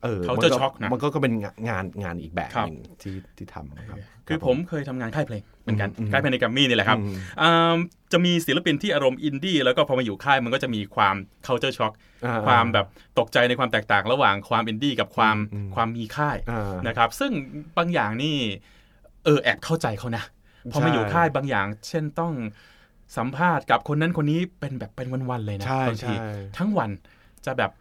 [0.04, 1.34] เออเขามันจะก็ช็อกนะมันก็ก็เป็น
[1.70, 7.76] งานงานอีกแบบครับหนึ่งที่ที่ทำครับคือผมเคยทำงานค่ายเพลงเห มือนกันอืมค่ายเพลงในแกรมมี่นี่แหละครับอืมอ่า
[8.12, 11.94] จะมีศิลปินที่อารมณ์อินดี้แล้วก็พอมาอยู่ค่ายมันก็จะมีความ culture shock
[12.26, 12.86] อ่ความแบบ
[13.20, 17.32] ตกใจในความแตกต่างระหว่างความอินดี้กับความอืมความมีค่ายอ่านะครับซึ่ง
[17.78, 18.36] บางอย่างนี่
[19.26, 20.24] เออแอบเข้าใจเขานะ
[20.72, 22.34] พอมาอยู่ค่ายบางอย่าง เช่นต้อง
[23.18, 26.90] สัมภาษณ์กับคนนั้นคนนี้เป็นแบบเป็นวันๆเลยนะใช่บางทีใช่ทั้งวัน
[27.46, 27.72] จะแบบ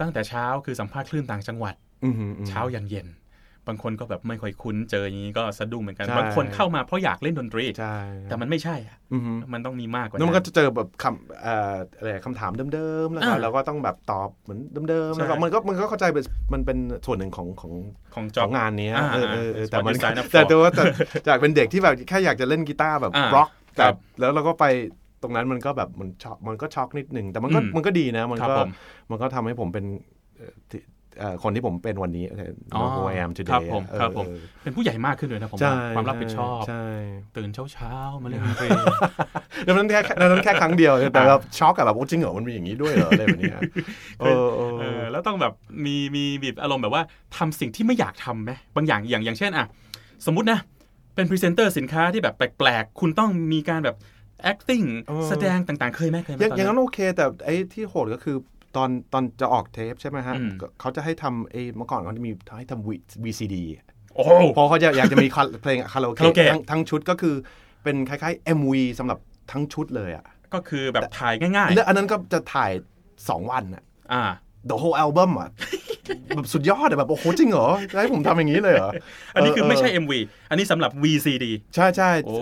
[0.00, 3.06] ตั้งแต่เช้าคือสัมภาษณ์คลื่นต่างจังหวัดอืมอืมอืมเช้ายันเย็น
[3.68, 14.60] บางคนก็แบบไม่ค่อยคุ้นเจออย่างนี้ก็สะดุ้งเหมือนกันใช่บางคนเข้ามาเพราะอยากเล่นดนตรีใช่แต่มันไม่ใช่อะอืมฮึมันต้องมีมากกว่าแล้วมันนั้ก็นจะเจอแบบคำเอ่ออะไรคำถามเดิมๆแล้วก็อ่าเราก็ต้องแบบตอบเหมือน
[14.90, 17.72] เดิมๆใช่แล้วก็มันก็มันก็เข้าใจเป็นมันเป็นส่วนหนึ่งของของ
[18.14, 20.84] ของจขออบงงานเนี้ยอ่าเออเออเออ It's แต่ what มัน you sign up for แต่แต่ว่าแต่
[21.28, 24.64] จากเป็นเด็กที่แบบแค่อยากจะเล่นกีตาร์แบบอ่าร็อกคแต่รับแล้วเราก็ไป
[25.22, 28.70] ตรงนั้นมันก็แบบมันช็อกมันก็ช็อกนิดหนึ่งแต่มันก็อืมมันก็ดีนะ มันครับก็ผม
[29.10, 29.84] มันก็ทำให้ผมเป็น
[30.36, 30.97] เอ่อที่เอ่อ
[31.42, 32.24] คนที่ผมเป็นวันนี้
[32.74, 36.84] อ๋อโ who I am ครั today บผมเออครับผมเออเป็นผู้ใหญ่มากขึ้นเลยนะผมใช่ว่าความรับผิดชอบใช่
[37.36, 38.68] ตื่นเช้าเช้าๆมาเล่นดนตรี
[39.64, 43.60] แล้วนั้นแค่แล้วนั้นแค่ครั้งเดียว แต่แบบช็อกอะแบบโอ้จริงเหรอมันมีอย่างนี้ด้วยเหรออะไรแบบเนี้ย
[44.20, 45.52] เออเออเออแล้วต้องแบบ
[45.84, 47.02] มีมีบีบอารมณ์แบบว่า
[47.36, 49.66] ทำสิ่งที่ไม่อยากทำไหมบางอย่างอย่างอย่างเช่นอะ
[50.26, 50.60] สมมุตินะ
[51.14, 53.96] เป็นพรีเซนเตอร์สินค้าที่แบบแปลกๆ คุณต้องมีการแบบ
[54.50, 58.36] acting เออแสดงต่างๆ เคยไหมเคยไหมอย่างตอย่างนั้นโอเค แต่ไอ้ที่โหดก็คือ
[58.76, 63.56] ตอนตอนจะออกเทปใช่ไหมฮะอืมก็เขาจะให้ทำไอ้เมื่อก่อนเขาจะมีให้ทำ VCD
[64.14, 67.34] โอ้โหเพราะเขาจะอยากจะมีคาเพลงคาราโอคาราโอเกะเกะทั้งทั้งชุดก็คือ
[67.84, 69.18] เป็นคล้ายๆ MV สำหรับ
[69.52, 72.70] ทั้งชุดเลยอะก็คือแบบถ่ายง่ายแล้วอันนั้นก็จะถ่าย
[73.10, 74.22] 2 วันอะๆอ่า
[74.70, 75.50] the whole album อะ
[76.36, 78.90] แบบสุดยอดอะแบบโอ้โหจริงเหรอจะให้ผมทำอย่างนี้เลยเหรอ
[79.34, 80.12] อันนี้คือไม่ใช่เ MV
[80.50, 82.34] อันนี้สำหรับ VCD ใช่ใช่โอ้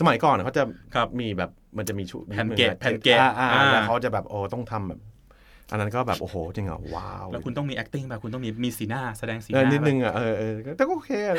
[0.00, 0.62] สมัยก่อนเขาจะ
[0.94, 5.00] ครับมีแบบมันจะมีชุดแผ่นเกะแผ่นเกะอ่าอ่าอ่าแล้วเขาจะแบบโอ้ต้องทำแบบ
[5.70, 11.36] อันนั้นก็แบบโอ้โหจริงเหรอว้าวแล้วคุณต้องมี acting แบบคุณต้องมีมีสีหน้าแสดงสีหเออน้านิดนึงอะเออเออแต่ก็โอเคอะ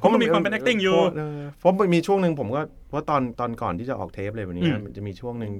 [0.00, 5.52] ผมก็มีความเป็น acting อยู่เเพราะมันมีช่วงหนึ่งผมก็เพราะตอนตอนก่อนที่จะออกเทปเลยวันนี้อืมมันจะมีช่วงหนึ่ง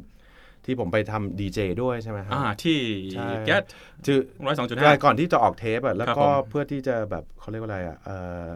[0.64, 2.78] ที่ผมไปทำดีเจด้วยใช่ไหมฮะอ่าที่
[3.12, 3.62] ใช่ get
[4.06, 8.10] คือร้อยสองจุดใช่ห้าก่อนที่จะออกเทปอะแล้วครับก็ผมเพื่อที่จะแบบเขาเรียกว่าอะไรอะเอ
[8.48, 8.50] อ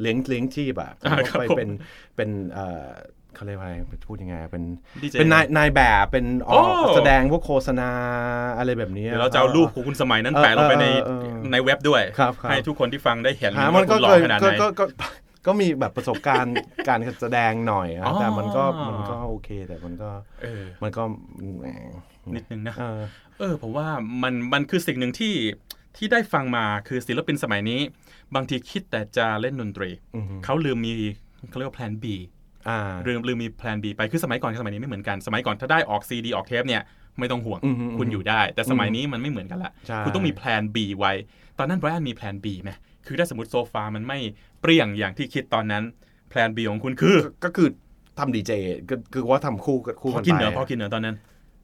[0.00, 1.70] เลี้ยงเลี้ยงชีพอะผมอ่าก็ครับไปผมเป็น
[2.16, 2.30] เป็น
[3.38, 4.62] เออเขาเรียกว่าอะไรพูดยังไงเป็น
[5.02, 7.90] ดีเจเป็นนายนายแบบเป็นออกโอ้ แสดงพวกโฆษณา
[8.58, 14.84] อะไรแบบนี้ เดี๋ยวเราจะเอารูปของคุณสมัยนั้นแปะลงไปในเออเออเออในเว็บด้วย ครับครับ ให้ทุกคนที่ฟังได้เห็นหาว่ามันก็คุณหล่อเคยขนาดก็ไหนก็ก็
[15.46, 16.54] ก็มีแบบประสบการณ์
[16.88, 20.10] การแสดงหน่อยอะอ๋อ แต่มันก็มันก็โอเคแต่มันก็
[20.42, 21.02] เออมันก็
[21.58, 21.66] แหม
[22.34, 23.00] นิดนึงนะ เออ
[23.38, 23.86] เออผมว่า
[24.22, 25.34] มันมันคือสิ่งหนึ่งที่
[25.96, 27.80] ที่ได้ฟังมาคือศิลปินสมัยนี้
[28.34, 30.92] บางทีคิดแต่จะเล่นดนตรี อือฮึ เขาลืมมี
[31.48, 32.37] เขาเรียกว่า plan B อ่า
[33.06, 36.82] ลืมลืมมี plan B ไปคือสมัยก่อนกับสมัยนี้ไม่เหมือนกันสมัยก่อนถ้าได้ออกซีดีออกเทปเนี่ย
[37.18, 41.12] ไม่ต้องห่วงอือฮึคุณอยู่ได้ แต่สมัยนี้มันไม่เหมือนกันละใช่คุณต้องมี plan B ไว้
[41.58, 42.70] ตอนนั้นไบรอันมีแพลน B ไหม
[43.06, 44.18] คือถ้าสมมติ Sofa มันไม่
[44.60, 45.84] เปรี้ยงอย่างที่คิดตอนนั้น
[46.30, 47.68] แพลน B ของคุณคือก็ก็คือ
[48.18, 48.52] ทำดีเจ
[48.90, 51.16] ก็คือว่าทำคู่กับคู่พกัอนกินไปเหรอพอกินเหรอตอนนั้น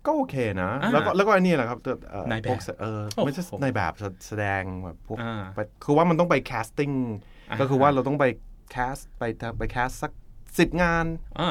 [0.06, 1.78] ก็โอเคนะอ่าแล้วก็แล้วก็อันนี้แหละครับ
[2.10, 6.90] เอ่อนายแบบพวกเออโอ้โหไม่ใช่ในายแบบแสแสดงแบบพวกอ่าไปคือว่ามันต้องไป casting
[7.50, 8.24] อ่าก็คือว่าเราต้องไป
[8.70, 9.22] cast ไป
[9.58, 10.12] ไป cast สัก
[10.58, 11.04] สิบงาน
[11.40, 11.50] อ่า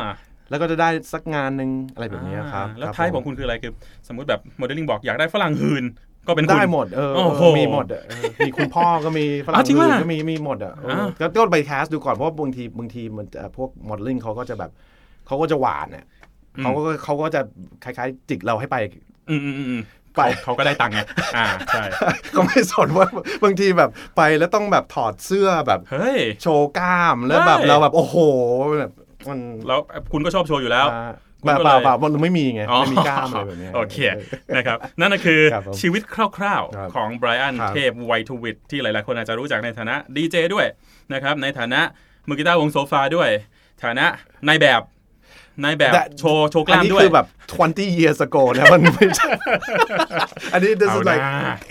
[0.49, 3.71] แล้วก็จะได้สักงานหนึ่งอะไรแบบนี้ครับอ่าแล้วครับท้ายผมของคุณคืออะไรคือ
[4.07, 5.85] สมมติแบบโมเดลลิ่งบอกอยากได้ฝรั่งหืน
[6.27, 14.71] ก็เป็นคุณได้หมดเออโอ้โหมีหมดอะเออมีคุณพ่อก็มีฝรั่อ้างวจริงอื่นปะก็มีมีหมดอะเอออ่าก็ก็ไป cast ดูก่อนเพราะว่าบางทีบางทีมันเอ่อพวกโมเดลลิ่งเขาก็จะแบบ
[15.27, 16.05] เขาก็จะหว่านเนี่ย
[16.61, 17.41] เขาก็เขาก็จะ
[17.83, 18.77] คล้ายๆ จิกเราให้ไป
[19.29, 19.81] อืมอืมอืม
[20.15, 20.99] ไปเขาเขาก็ได้ตังค์ไง
[21.37, 21.83] อ่าใช่
[22.35, 23.07] ก็ไม่สนว่า
[23.43, 28.15] บางทีแบบไปแล้วต้องแบบถอดเสื้อแบบเฮ้ยโชว์กล้ามแล้วแบบใช่เราแบบโอ้โห
[28.79, 28.91] แบบ
[29.29, 29.79] มันแล้ว
[30.11, 31.11] คุณก็ชอบโชว์อยู่แล้วอ่า
[31.43, 33.97] เปล่าก็เปลล่ายเปล่ามันไม่มีไงอ๋อไม่มีกล้ามอะไรแบบเนี้ยโอเค
[34.55, 40.65] นะครับนั่นก็คือครับผมชีวิตคร่าวครับๆของไบรอันครับเทพไวทูวิทที่หลายๆ คนอาจจะรู้จักในฐานะดีเจด้วย
[41.13, 41.81] นะครับในฐานะ
[42.27, 43.29] มือกีตาร์วงโซฟาด้วย
[43.83, 44.05] ฐานะ
[44.47, 44.81] นายแบบ
[45.61, 47.27] นายแบบแต่โชว์โชว์กล้ามอันนี้ด้วยคือแบบ
[47.63, 49.29] 20 years ago นะมันไม่ใช่
[50.53, 51.23] อันนี้ this เอา is นะ like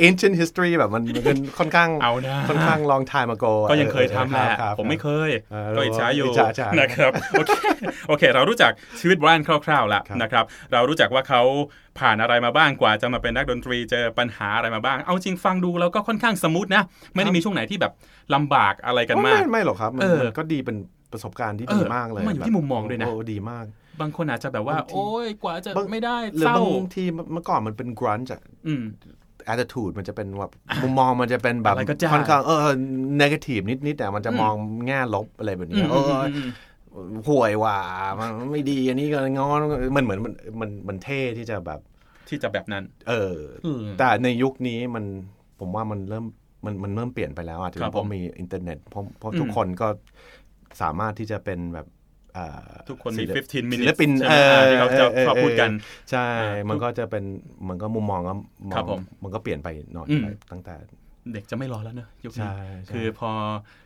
[0.06, 7.52] ancient history แบบมันมันเป็นค่อนข้างเอานะค่อนข้าง long time ago ก็ยังเคยทำแหละครับผมไม่เคยเออก็อิจฉาอยู่อิจฉาอิจฉานนะครับโอเค
[8.08, 11.42] โอเค เรารู้จักชีวิตไบรอันคร่าวๆแล้วครับนะครับเรารู้จักว่าเขา
[11.98, 16.82] ผ่านอะไรมาบ้างกว่าจะมาเป็นนักดนตรีเจอปัญหาอะไรมาบ้าง เอาจริงฟังดูแล้วก็ค่อนข้างสมูทนะ
[17.14, 17.92] ไม่ได้มีช่วงไหนที่แบบ
[18.34, 20.76] ลำบากอะไรกันไม่มากไม่หรอกครับมันเออมันก็ดีเป็น
[21.12, 23.64] ประสบการณ์ที่เอดีอมากเลยมันอยู่แบบที่มุมมองด้วยนะโอ้ดีมาก
[24.01, 28.83] บางคนอาจจะแบบว่าบางทีโอ้ยกว่าจะบางไม่ได้หรือเศร้าบางทีเมื่อก่อนมันเป็น grunge อะอืม
[29.53, 32.75] attitude มันจะเป็นแบบมุมมองมันจะเป็นแบบอะไรก็จ้าค่อนข้างเออ
[33.22, 34.55] negative นิดนิดๆแต่มันจะมอง
[34.87, 36.48] แง่ลบอะไรแบบอืนี้มเออืมออืม
[37.29, 37.79] ห่วยว่ะ
[38.20, 39.59] มันไม่ดีอันนี้ก็งอน
[39.96, 41.81] มันเหมือนมันมันมันเท่ที่จะแบบ
[42.29, 45.05] ที่จะแบบนั้น เอออมแต่ในยุคนี้มัน
[45.61, 46.25] ผมว่ามันเริ่ม
[46.64, 49.88] มันมันเริ่มเปลี่ยนไปแล้วอาจจะครับเพราะผมมีอินเทอร์เน็ตเพราะเพราะอืมทุกคนก็
[50.80, 51.87] สามารถที่จะเป็นแบบ
[52.35, 55.70] เอ่อทุกคนมีศิลป15ศิ minutes ลปินใช่ไหมอ่าที่เขาจะชอบพูดกัน
[56.11, 57.24] ใช่อ่ามัมันก็จะเป็น
[57.68, 58.35] มันก็มุมมองก็
[58.70, 60.74] มองครับผมมันก็เปลี่ยนไปหน่อยอืมไปตั้งแต่
[61.32, 62.54] เด็กจะไม่รอแล้วเนอะยุคนี้ใช่
[62.85, 63.30] ใช่คือพอ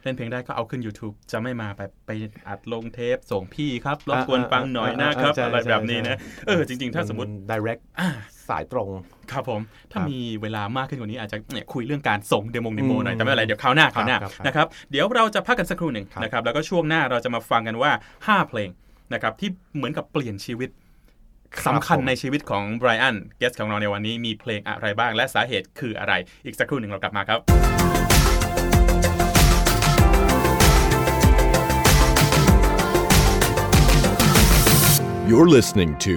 [0.03, 2.11] เล่นเพลงได้ก็เอาขึ้น YouTube จะไม่มาแบบไป
[2.49, 8.09] อัดลงเทปส่งพี่ครับรบกวนฟังหน่อยนะครับใช่อะไรแบบนี้นะใช่เออจริง ๆ ถ้าสมมติน direct อ่า
[8.49, 8.89] สายตรง
[9.33, 9.61] ครับผม
[9.93, 17.91] ถ้าครับมีเวลามากขึ้นกว่านี้อาจจะเนี่ยคุยเรื่องการส่ง demo demo อืมหน่อย แต่ไม่เป็นไร เดี๋ยวคราวหน้าคราวหน้าครับครับนะครับเดี๋ยวเราจะพักกันสักครู่หนึ่งครับนะครับแล้วก็ช่วงหน้าเราจะมาฟังกันว่า
[18.25, 18.71] 5 เพลง
[19.13, 20.71] นะครับที่เหมือนกับเปลี่ยนชีวิต
[21.67, 26.15] สำคัญในชีวิตของไบรอัน guest ของเราในวันนี้มีเพลงอะไรบ้างและสาเหตุคืออะไร
[26.45, 27.41] อีกสักครู่หนึ่งเรากลับมาครับ
[35.31, 36.15] You're listening to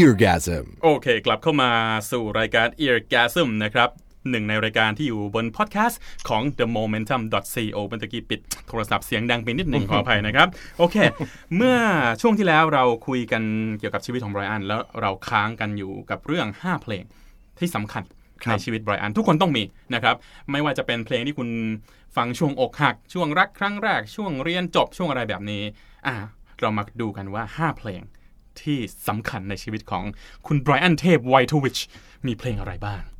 [0.00, 0.64] Eargasm.
[0.84, 1.70] โอเค กลับเข้ามา
[2.10, 3.88] สู่รายการ Eargasm นะครับ
[4.30, 10.96] หนึ่งในรายการที่อยู่บนพอดแคสต์ของ The Momentum co เมื่อตะกี้ปิดโทรศัพท์เสียงดังไปนิดหนึ่งขออภัยนะครับ โอเค
[11.56, 11.76] เมื่อ
[12.20, 13.42] ช่วงที่แล้วเราคุยกัน
[13.78, 17.04] เกี่ยวกับชีวิตของไบรอันแล้วเราค้างกันอยู่กับเรื่อง 5 เพลง
[17.58, 18.02] ที่สำคัญ
[18.42, 19.62] ครับในชีวิตไบรอันทุกคนต้องมี
[19.94, 20.16] นะครับ
[20.50, 21.48] ไม่ว่าจะเป็นเพลงที่คุณ
[22.16, 25.62] ฟังช่วงอกหัก ช่วงรักครั้งแรก ช่วงเรียนจบช่วงอะไรแบบนี้
[26.06, 26.14] อ่า
[26.60, 28.02] เรามาดูกันว่า 5 เพลง
[28.62, 28.78] ที่
[29.08, 30.04] สำคัญในชีวิตของ
[30.46, 31.78] คุณไบรอันเทพวัยโทวิช
[32.26, 33.02] มีเพลงอะไรบ้าง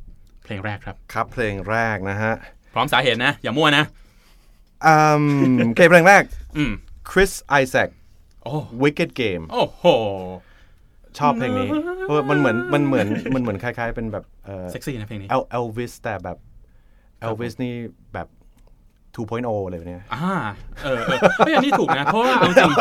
[0.51, 2.33] ลงแรกครับ ครับเพลงแรกนะฮะ
[2.73, 3.83] พร้อมสาเหตุนะ อย่ามั่วนะ
[4.85, 4.95] อื
[5.53, 6.23] มโอเคเพลงแรก
[6.57, 6.71] อืม
[7.09, 7.89] Chris Isaak
[8.43, 9.85] โอ้ Wicked Game โอ้โห
[11.17, 11.69] ชอบเพลงนี้
[12.01, 16.37] เพราะว่ามันเหมือนมันเหมือนมันเหมือนคล้าย ๆ เป็นแบบเอ่อเซ็กซี่นะเพลงนี้เอลเอลวิสแต่แบบ
[17.27, 17.73] Elvis นี่
[18.13, 18.27] แบบ
[19.15, 20.33] 2.0 อะไรแบบเนี้ยอ่า
[20.83, 22.71] เออเออไม่อันนี้ถูกนะ เพราะว่าเอาจริง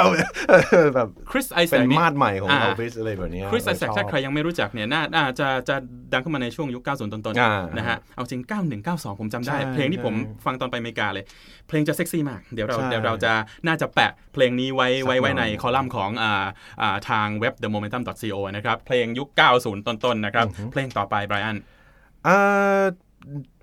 [0.95, 5.77] แบบคริสไอแซเป็นคนี่มาดใหม่ของอ่า Elvis อะไรแบบเนี้ยคริสไอแซคชอบถ้าใครยังไม่รู้จักเนี่ย น่าน่าจะจะ
[6.13, 11.25] ดังขึ้นมาในช่วงยุค 90 ต้นอ่าๆนะฮะ เอาจริง 91 92 ผมจำได้ใช่เพลงที่ผมใช่ฟังตอนไปอเมริกาเลย
[11.69, 13.33] เพลงจะเซ็กซี่มาก เดี๋ยวเราใช่เดี๋ยวเราจะ
[13.67, 16.47] น่าจะแปะเพลงนี้ไว้ไว้ไว้ในสักหน่อยคอลัมน์ของอ่า
[16.83, 19.29] อ่าทางเว็บ themomentum.co นะครับ เพลงยุค
[19.61, 21.57] 90 ต้นๆ นะครับ เพลงต่อไปไบรอัน
[22.27, 22.85] อ่า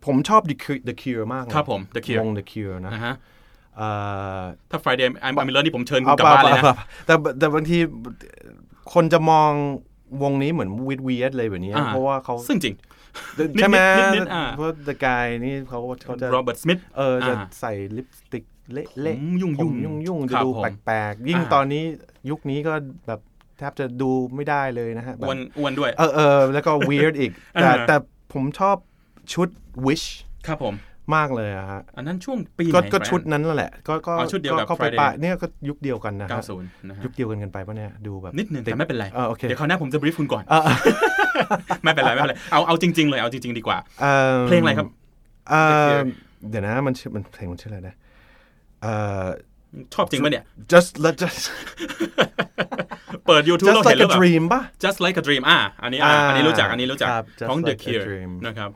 [0.05, 3.15] ผมชอบ The Cure, The Cure มากเลยครับผม The Cure วง The Cure นะนะฮะ
[3.79, 4.41] อ่า
[4.71, 7.77] ถ้า Friday I'm I'm in Love นี่ผมเชิญคุเอาณกลับเปล่าบ้านเลยนะเปล่าแต่แต่บางที
[8.93, 9.51] คนจะมอง
[10.23, 12.75] วงนี้เหมือนวิดวีดเลยแบบนี้อ่าเพราะว่าเขาซึ่งจริง
[13.59, 18.43] ใช่ไหมนิดๆนิดๆอ่าเพราะ The Guy นี่เขาเขาจะโรเบิร์ตสมิธเออจะอ่าใส่ลิปสติก
[18.73, 21.83] เละเละผมยุ่งๆผมยุ่งยุ่งๆคจะรับดูผมแปลกๆ ยิ่งอ่าตอนนี้
[22.29, 22.73] ยุคนี้ก็
[23.07, 23.19] แบบ
[23.57, 27.95] แทบจะดูไม่ได้เลยนะฮะแบบอ้วนอ้วนด้วย เออเออแล้วก็ weird อีก แต่อ่าแต่
[28.33, 28.75] ผมชอบ
[29.33, 29.49] ชุด
[29.85, 30.05] wish
[30.47, 30.75] ครับผม
[31.15, 40.61] มากเลยอะฮะอันนั้นช่วงปีไหนก็ก็แบรนด์ชุดนั้นแหละ ก็ก็อ๋อชุดเดียวกับก็ไป Friday ปะเนี่ยก็ยุคเดียวกันนะฮะ90นะฮะยุคเดียวกันกันไปปะเนี่ยดูแบบนิดหนึ่งติแต่ไม่เป็นไรเออโอเคเดี๋ยวคราวหน้าผมจะบรีฟคุณก่อนเออ
[41.83, 44.87] ไม่เป็นไรไม่เป็นไรเอาเอาจริง ๆ เลยเอาจริง ๆ ดีกว่าอ่อเพลงอะไรครับ
[45.49, 46.05] เอ่อ The Cure
[46.49, 47.95] เดี๋ยวนะมันชื่อมันเพลงมันชื่ออะไรนะ
[48.81, 49.25] เอ่อ
[49.93, 51.41] ชอบจริงปะเนี่ย just let just
[53.27, 55.43] เปิด YouTube เรา just เห็น like แล้ว a แบบ dream ป่ะ just like a dream
[55.49, 58.69] อะอันนี้อะอ่าอันนี้รู้จักอันนี้รู้จักครับ Just ของ The Like a Cure Dream นะครับ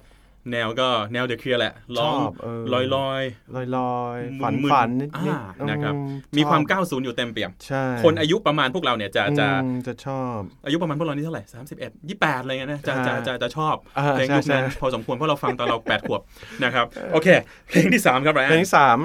[0.52, 3.22] แนวก็แนว The Cure แหละร้องชอบเออลอยลอย
[3.56, 6.00] ลอยลอยๆๆฝันมึๆฝันนิดนิดอ่านะครับอื
[6.38, 11.44] มีความชอบ90 อยู่เต็มเปี่ยมใช่คนอายุประมาณพวกเราเนี่ยจะจะอืมจะชอบ อายุประมาณพวกเรานี่เท่าไหร่
[11.78, 16.22] 31 28 อะไรเงี้ยนะจะจะอ่าจะจะชอบอ่าเพลงใช่ยุคนั้นใช่พอสมควรเพราะเราฟังตอนเรา 8 ขวบ
[16.64, 17.28] นะครับ โอเค
[17.70, 18.98] เพลงที่ 3 ครับไรเพลงที่สาม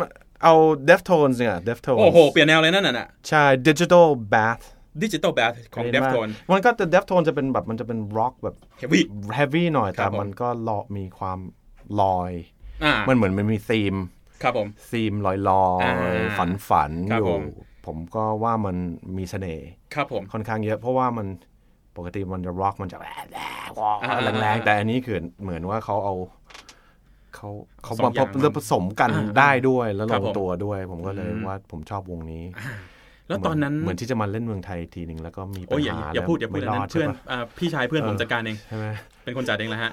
[0.45, 0.55] เอา
[0.89, 4.65] Deftones เนี่ย Deftones โอ้โห เปลี่ยนแนวเลยนั่นน่ะใช่ Digital Bath
[5.03, 9.01] ดิจิตอลแบทของเห็นไหม Deftone มันก็แต่ Deftones จะเป็นแบบมันจะเป็น rock แบบ Heavy
[9.39, 11.39] heavy หน่อยครัแต่บผมมันก็ลอมีความ
[12.01, 12.33] ลอย
[12.85, 13.95] อ่ามันเหมือนมันมีธีม
[14.43, 17.43] ครับผมธีมลอยลอยอ่าฝันฝันครัๆบอยู่ผม
[17.87, 18.77] ผมก็ว่ามัน
[19.17, 21.27] มีเสน่ห์ครับผมค่อนข้างเยอะเพราะว่ามัน
[21.97, 26.15] ปกติมันจะร็อกมันจะแหวะแหวะว้าวอ่าแรงๆแต่อันนี้คือเหมือนว่าเขาเอา
[27.35, 27.49] เขา
[27.83, 32.45] เขาสองมาอย่างพบผสมกันอ่าได้ด้วยแล้วคลรับงผมตัวด้วย ผมก็เลยอืมว่าผมชอบวงนี้
[33.29, 38.87] แล้วตอนนั้นเหมือนที่จะมาเล่นเมืองไทยทีหนึ่งแล้วก็มีปัโอ้ญยอย่าหาอย่าพูดอย่าพูดไม่อันรนั้อดนเพื่อนใช่ปะอ่าพี่ชายเพื่อนผมจัดการเองใช่ไหม
[39.25, 39.93] เป็นคนจัดเองแหละฮะ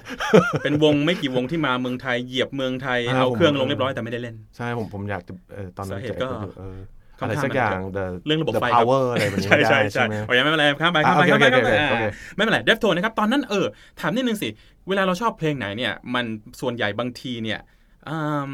[0.62, 6.76] เป็นวงไม่กี่วงที่มาเมืองไทยเหยียบเมืองไทยอ่าเอาผมเครื่องลงเรียบร้อยแต่ไม่ได้เล่นใช่ผมผมอยากจะเออตอนนั้นสาเหตุจะก็เออ
[7.18, 12.04] ค่อนอะไรข้างสักอย่าง the เรื่องระบบ the ไฟครับ power อะไรแบบนี้ใช่ใช่ได้ใช่ไหมโอ้ยไม่เป็นไรข้ามไปข้ามไปอะข้ามไปโอเคข้ามไปโอเคอ่าโอเค
[12.36, 13.66] ไม่เป็นไรเดฟโทนนะครับตอนนั้นเออ
[14.00, 14.48] ถามนิดนึงสิ
[14.88, 16.24] เวลาเราชอบเพลงไหนเนี่ย มัน
[16.60, 17.60] ส่วนใหญ่บางทีเนี่ย
[18.08, 18.16] อื
[18.48, 18.50] ม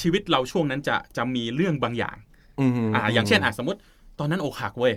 [0.00, 2.16] ชีวิตเราช่วงนั้นจะจะมีเรื่องบางอย่าง
[2.60, 3.78] อืมอ่าอย่างเช่นอะสมมติ
[4.20, 4.94] ตอนนั้นอกหักเว้ย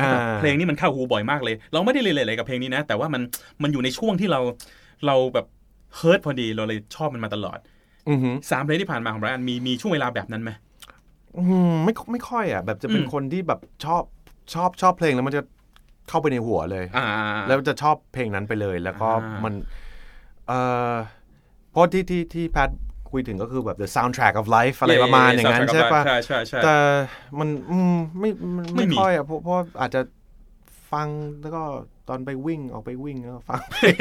[0.00, 3.22] อ่าเพลงนี้มันเข้าหูบ่อยมากเลย เราไม่ได้เลยอะไรกับเพลงนี้นะ แต่ว่ามัน
[3.62, 4.40] มันอยู่ในช่วงที่เรา
[5.06, 5.46] เราแบบ
[5.96, 7.58] เฮิร์ตพอดีเราเลยชอบมันมาตลอด
[8.08, 8.18] อืม
[8.50, 10.50] สามเพลงที่ผ่านมาของไบรอันมีมีช่วงเวลาแบบนั้นไหม
[11.36, 14.02] อืมไม่ไม่ค่อยอะ แบบจะเป็นอืมคนที่แบบชอบ
[14.54, 15.42] ชอบชอบเพลงแล้วมันจะ
[16.08, 17.06] เข้าไปในหัวเลยอ่า
[17.46, 19.54] แล้วจะชอบเพลงนั้นไปเลย แล้วก็อ่ามัมัน
[20.46, 20.58] เอ่
[20.92, 20.94] อ
[21.70, 22.70] เพราะที่ที่ที่แพท
[23.12, 26.76] คุยถึงก็คือแบบ the soundtrack of life อะไรประมาณอย่างนั้นใช่ปะใช่ใช่ใช่แต่
[27.38, 30.00] มันอืมไม่มันไม่ไม่มีค่อยอะเพราะเพราะอาจจะ
[30.92, 31.08] ฟัง
[31.42, 31.62] แล้วก็
[32.08, 33.94] ตอนไปวิ่งออกไปวิ่งแล้วก็ฟังเฮ้ย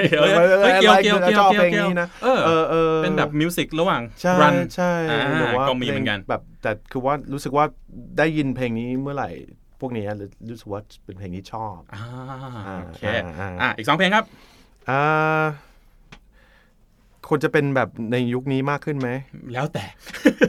[0.62, 7.66] เฮ้ยเกี่ยวเกี่ยวเกี่ยวชอบเกี่ยวเพลงเกี่ยวนี้นะเออเออเออเป็นแบบมิวสิกระหว่างใช่รันใช่อ่าหรือว่าก็มีเหมือนกันพลงแบบแต่คือว่ารู้สึกว่า
[8.18, 9.30] ได้ยินเพลงนี้เมื่อไหร่
[9.80, 10.04] พวกนี้
[10.50, 12.04] รู้สึกว่าเป็นเพลงที่ชอบอ่า
[12.68, 14.26] อ่าโอเคอ่าอ่าอ่าอีกสองเพลงครับ
[14.90, 15.46] อ่า
[17.30, 19.10] ควรจะเป็นแบบในยุคนี้มากขึ้นไหม
[19.54, 19.86] แล้วแต่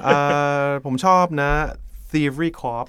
[0.06, 1.50] อ่าผมชอบนะ
[2.12, 2.88] Thievery Corp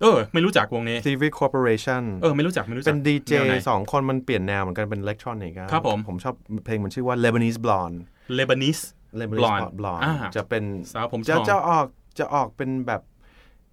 [0.00, 7.98] เออ ไม่รู้จักวงนี้ Thievery Corporation เออ ไม่รู้จัก ไม่รู้จัก เป็นดีเจแนวไหนสองคนมันเปลี่ยนแนวเหมือนกันเป็นอิเล็กทรอนิกครับผม ผมชอบเพลงมันชื่อว่า Lebanese Blonde
[8.38, 8.84] Lebanese
[9.20, 11.86] Lebanese Blonde Blonde อ่าจะเป็นสาวผมจะทองจะออก
[12.18, 13.02] จะออกเป็นแบบ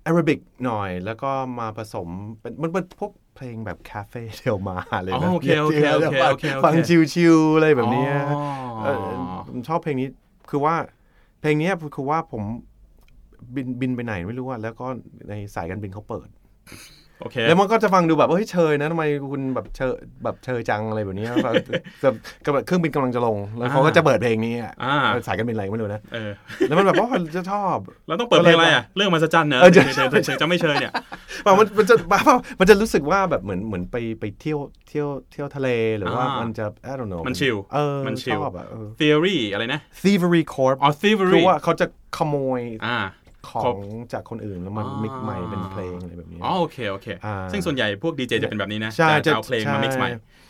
[0.06, 2.08] อาราบิกหน่อย แล้วก็มาผสม
[2.40, 6.74] เป็นมันเป็นพวก เพลงแบบคาเฟ่เทลมาเลยอ๋อนะโอเคโอเคโอเคโอเคโอเคฟัง
[7.14, 8.42] ชิวๆอะไรแบบเนี้ยอ๋อ
[8.84, 9.08] เออ
[9.48, 10.08] ผมชอบเพลงนี้
[10.50, 10.76] คือว่า
[11.42, 12.44] เพลงเนี้ยคือว่าผม
[13.56, 14.88] บินบินไปไหนไม่รู้อะแล้วก็
[15.30, 16.28] ในสายการบินเขาเปิด
[17.22, 21.54] โอเคแล้วมันก็จะฟังดูแบบเฮ้ยเชยนะทำไมคุณแบบเชยแบบเชยจังอะไรแบบเนี้ยแบบ
[22.04, 24.98] แบบกำลังเครื่องบินกำลังจะลง แล้วเขาก็จะเปิดเพลงนี้อะอ่า
[25.28, 26.32] สายการบินอะไรไม่รู้นะเออ
[26.68, 30.94] แล้วมันแบบว่าจะชอบเราต้องเปิดเพลงอะไรอะเรื่องมาสจันเนอะเออจะเฉยๆเฉยๆจะไม่เชยเนี่ย
[31.46, 41.86] ว่ามันมันจะบ้าเปล่ามันจะรู้สึกว่าแบบเหมือนเหมือนไปไปเที่ยวเที่ยวเที่ยวทะเลหรือว่าอ่ามัมันจะ I don't know มันชิลเออมันชิลชอบอะเออ theory อะไรนะ thievery corp อ๋อคื thievery อว่าเขาจะ
[42.18, 42.98] ขโมยอ่า
[43.52, 43.78] ของ
[44.14, 50.10] จากคนอื่นแล้วมันอ่ามิกใหม่เป็นเพลงอะไรแบบนี้อ๋อโอเคโอเคอ่าซึ่งส่วนใหญ่พวกดีเจจะเป็นแบบนี้นะใช่จะจะเอาเพลงมาใช่ mix ใหม่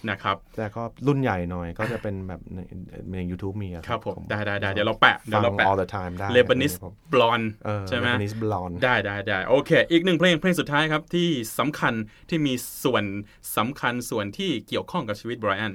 [0.09, 2.59] นะครับแต่ก็รุ่นใหญ่หน่อยก็จะเป็นแบบใน
[3.13, 11.27] ใน YouTube มีอะครับผมได้ได้ได้เดี๋ยวเราแปะเดี๋ยวเราฟังแปะ all the time ได้ Lebanese ผม blonde เออใช่ไหม Lebanese blonde ได้ได้ได้โอเค อีกหนึ่งเพลงเพลงสุดท้ายครับที่
[11.59, 11.93] สำคัญ
[12.29, 12.53] ที่มี
[12.83, 13.03] ส่วน
[13.57, 15.73] สำคัญส่วนที่เกี่ยวข้องกับชีวิตไบรอัน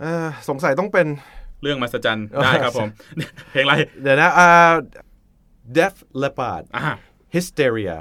[0.00, 1.08] เออสงสัยต้องเป็น
[1.62, 2.88] เรื่องมหัศจรรย์ได้ครับผม
[3.50, 4.48] เพลงอะไรเดี๋ยวนะอ่า
[5.76, 6.94] Def Leppard อ่า
[7.34, 7.94] Hysteria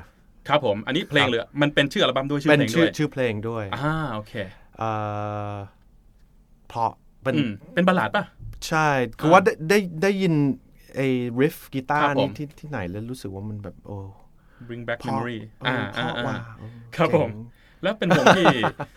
[0.48, 4.34] ครับผม อันนี้เพลงเหลือมันเป็นชื่ออัลบั้มด้วยชื่อเป็นเพลงชื่ด้อวยชื่อเพลงด้วยอ่าโอเค
[4.82, 5.56] อ่า
[6.70, 6.92] เพราะ
[7.24, 8.24] เป็นอืมเป็น ballad ป่ะ
[8.68, 8.88] ใช่
[9.20, 10.34] คือว่าได้ได้ได้ยิน
[10.96, 11.08] ไอ้
[11.42, 13.98] riff กีตาร์ครับผมนี่ที่ที่ไหนแล้วรู้สึกว่ามันแบบโอ้
[14.68, 17.32] bring back เพราะ memory เอออ่าเพอ่าราะว่าอ่าเออครับเจ๋งผม
[17.84, 18.48] แล้วเป็นวงที่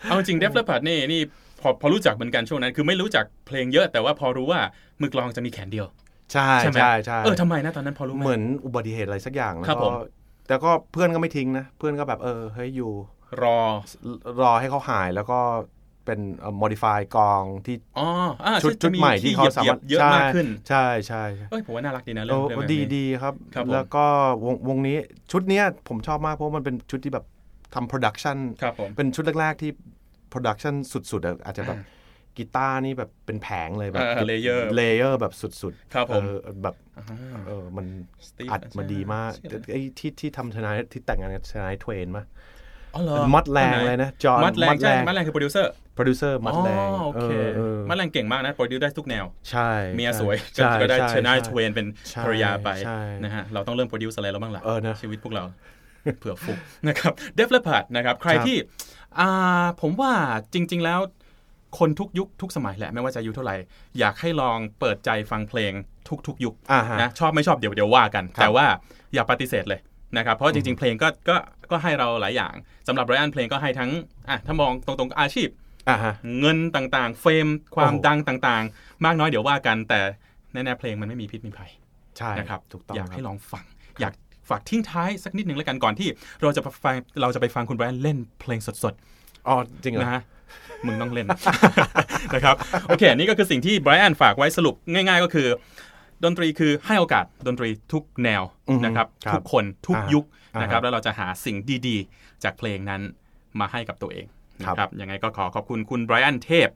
[0.03, 1.21] เอาจริง Def Leppard นี่นี่
[1.61, 4.59] พอพอรู้จักเหมือนกันช่วงนั้น คือไม่รู้จักเพลงเยอะแต่ว่าพอรู้ว่า
[5.01, 5.87] มือกลองจะมีแขนเดียว
[6.31, 9.93] ใช่ใช่ไหมใช่ใช่เออทำไมนะตอนนั้นพอรู้ไหมเหมือนอุบัติเหตุอะไรสักอย่างแล้วครับผก็ม
[10.47, 12.91] แต่ก็เพื่อนก็ไม่ทิ้งนะ เพื่อนก็แบบเออเฮ้ยอยู่
[13.43, 13.59] รอ
[14.41, 15.39] รอให้เขาหายแล้วก็
[16.05, 18.07] เป็นเอ่อ modify กลองที่อ๋อ
[18.45, 24.05] อ่าชุดจะชุดใหม่ที่เขาสามารถเหยียบๆเยอะมากขึ้นใช่ใช่ใช่เอ้ยผมว่าน่ารักดีนะเอเรื่องอเรื่องแบบดีนี้ดีครับครับผมแล้วก็
[24.45, 24.97] วงวงนี้
[25.31, 27.25] ชุดเนี้ยผมชอบมากเพราะมันเป็นชุดที่แบบ
[27.75, 29.71] ทำ production ครับผมเป็นชุดแรก ๆที่
[30.33, 30.73] production
[31.11, 31.77] สุดๆอะอาจจะแบบ
[32.37, 36.75] กีตาร์นี่แบบเป็นแผงเลยแบบเออ layer เลเยอร์แบบสุดๆครับผมเออแบบ
[37.47, 37.85] เออมัน
[38.27, 42.23] Steve อัดมาดีมากใช่ไหมไอ้ที่ที่ทำ Shania ที่แต่งงานกับ Shania Twain มา
[42.95, 47.97] อ๋อเหรอ Mutt Lange เลยนะจอห์น Mutt Lange Mutt Lange ใช่ Mutt Lange คือโปรดิวเซอร์โปรดิวเซอร์ Mutt Lange อ๋อโอเคเออ Mutt
[47.97, 55.43] Lange เก่งมากนะ produce ได้ทุกแนว ใช่เมียสวยใช่ก็ได้ใช่ชนะใช่ Twain เป็นใช่ภรรยาไปใช่นะฮะเราต้องเริ่ม produce อะไรแล้วบ้างล่ะเออนะชีวิตพวกเรา
[56.19, 58.57] เผื่อฟลุกนะครับ Def Leppard นะครับใครครับที่
[59.19, 60.11] อ่าผมว่า
[60.53, 60.99] จริง ๆ แล้ว
[61.79, 63.55] คนทุกยุคทุกสมัยแหละไม่ว่าจะอายุเท่าไหร่
[63.99, 65.73] อยากให้ลองเปิดใจฟังเพลง
[66.27, 68.65] ทุกๆยุคอ่าฮะนะชอบไม่ชอบเดี๋ยวเดี๋ยวว่ากันครับแต่ว่า
[69.13, 69.79] อย่าปฏิเสธเลย
[70.17, 71.35] นะครับเพราะจริงๆ เพลงก็ก็
[71.71, 72.53] ก็ให้เราหลายอย่าง
[72.87, 73.91] สำหรับไรอันเพลงก็ให้ทั้ง
[74.29, 75.49] อะถ้ามองตรงๆอาชีพ
[75.89, 79.99] อ่าฮะเงินต่างๆ เฟรมความโอ้โหดังต่างๆ มากน้อยเดี๋ยวว่ากัน แต่
[80.53, 81.71] แน่ๆเพลงมันไม่มีพิษมีภัย
[82.17, 83.65] ใช่นะครับถูกต้องอยากครับให้ลองฟัง
[84.01, 84.13] อยาก
[84.49, 86.09] ฝากทิ้งท้ายสักนิดหนึ่งแล้วกันก่อนที่
[86.41, 88.93] เราจะไปฟังเราจะไปฟังคุณแบรนด์เล่นเพลงสด
[89.47, 90.21] อ๋อจริงเหรๆอนะฮะ
[90.85, 91.27] มึงต้องเล่น
[92.35, 92.55] นะครับ
[92.87, 95.47] โอเคนี่ก็คือสิ่งที่ไบรอันฝากไว้สรุปง่าย ๆ ก็คือ
[96.23, 103.01] ดนตรีคือให้โอกาสดนตรีทุกแนวอือฮึนะครับครับ ทุกคนทุกอ่ายุคอ่านนะครับ แล้วเราจะหาสิ่งดีๆ จากเพลงนั้น
[103.59, 104.25] มาให้กับตัวเอง
[104.65, 106.67] ครับนะครับยังไงก็ขอขอบคุณคุณไบรอันเทพ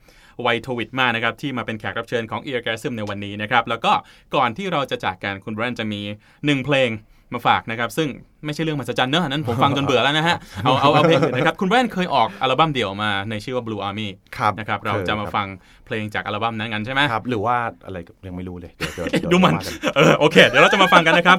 [0.41, 3.93] ไวทวิตมากนะครับ ที่มาเป็นแขกรับเชิญของ e a r g a s m ในวันนี้นะครับ แล้วก็
[4.35, 6.01] ก่อนที่เราจะจากกันคุณไบรอันจะมี
[6.45, 6.89] หนึ่งเพลง
[7.33, 8.07] มาฝากนะครับ ซึ่ง
[8.45, 15.47] ไม่ใช่เรื่องมหัศจรรย์เนอะอันนั้นผมฟังจนเบื่อแล้วนะฮะ เอาเอาเอาเพลงอื่นนะครับ คุณไบรอันเคยออกอัลบั้มเดี่ยวมาในชื่อว่า Blue Army ครับนะครับเราเคยจะมาครับฟัง
[15.85, 21.37] เพลงจากอัลบั้มนั้นกันใช่ไหมครับหรือว่าอะไรก็ยังไม่รู้เลยเดี๋ยวเดี๋ยวเยวดูมันว่ากัเออโอเค เดี๋ยวเราจะมาฟังกันนะครับ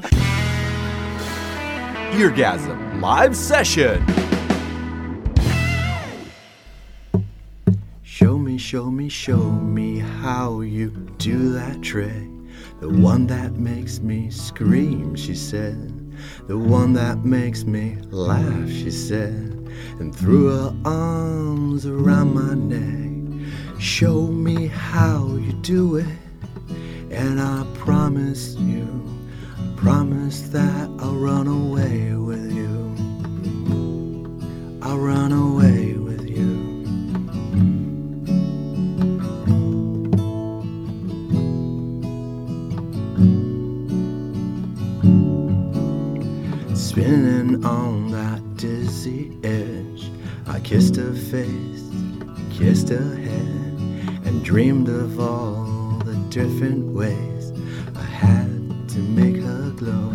[2.20, 3.98] Eargasm Live Session.
[8.02, 9.46] Show me, show me, show
[9.76, 9.88] me
[10.22, 12.37] how you do that trick.
[12.80, 15.92] The one that makes me scream, she said.
[16.46, 19.68] The one that makes me laugh, she said.
[19.98, 23.50] And threw her arms around my neck.
[23.80, 26.06] Show me how you do it.
[27.10, 28.86] And I promise you,
[29.76, 32.94] promise that I'll run away with you.
[34.82, 35.67] I'll run away
[47.64, 50.10] On that dizzy edge,
[50.46, 51.82] I kissed her face,
[52.56, 53.78] kissed her head,
[54.24, 57.52] and dreamed of all the different ways
[57.96, 60.10] I had to make her glow.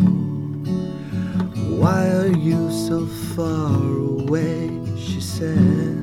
[1.78, 4.70] Why are you so far away?
[4.98, 6.02] She said.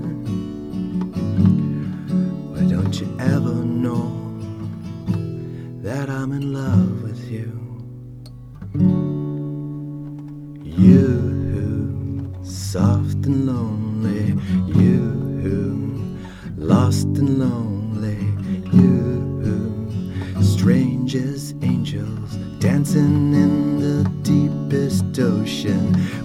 [2.51, 4.11] Why don't you ever know
[5.81, 7.31] that I'm in love with?
[7.31, 7.70] You,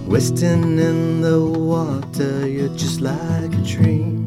[0.07, 2.47] twisting in the water.
[2.47, 4.23] You're just like a dream.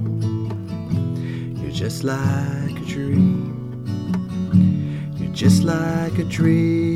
[1.59, 3.87] You're just like a dream.
[5.17, 6.90] You're just like a dream.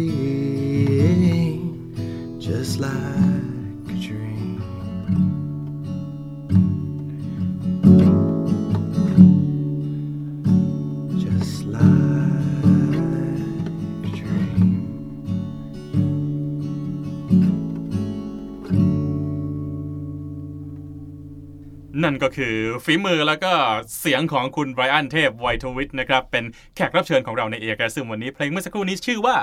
[22.03, 22.55] นั่นก็คือ
[22.85, 23.53] ฝีมือแล้วก็
[24.01, 26.45] เสียงของคุณไบรอันเทพไวทวิตนะครับ เป็น
[26.77, 29.37] แขกรับเชิญของเราในเอกซึ่งวันนี้เพลงเมื่อสักครู่นี้ชื่อว่า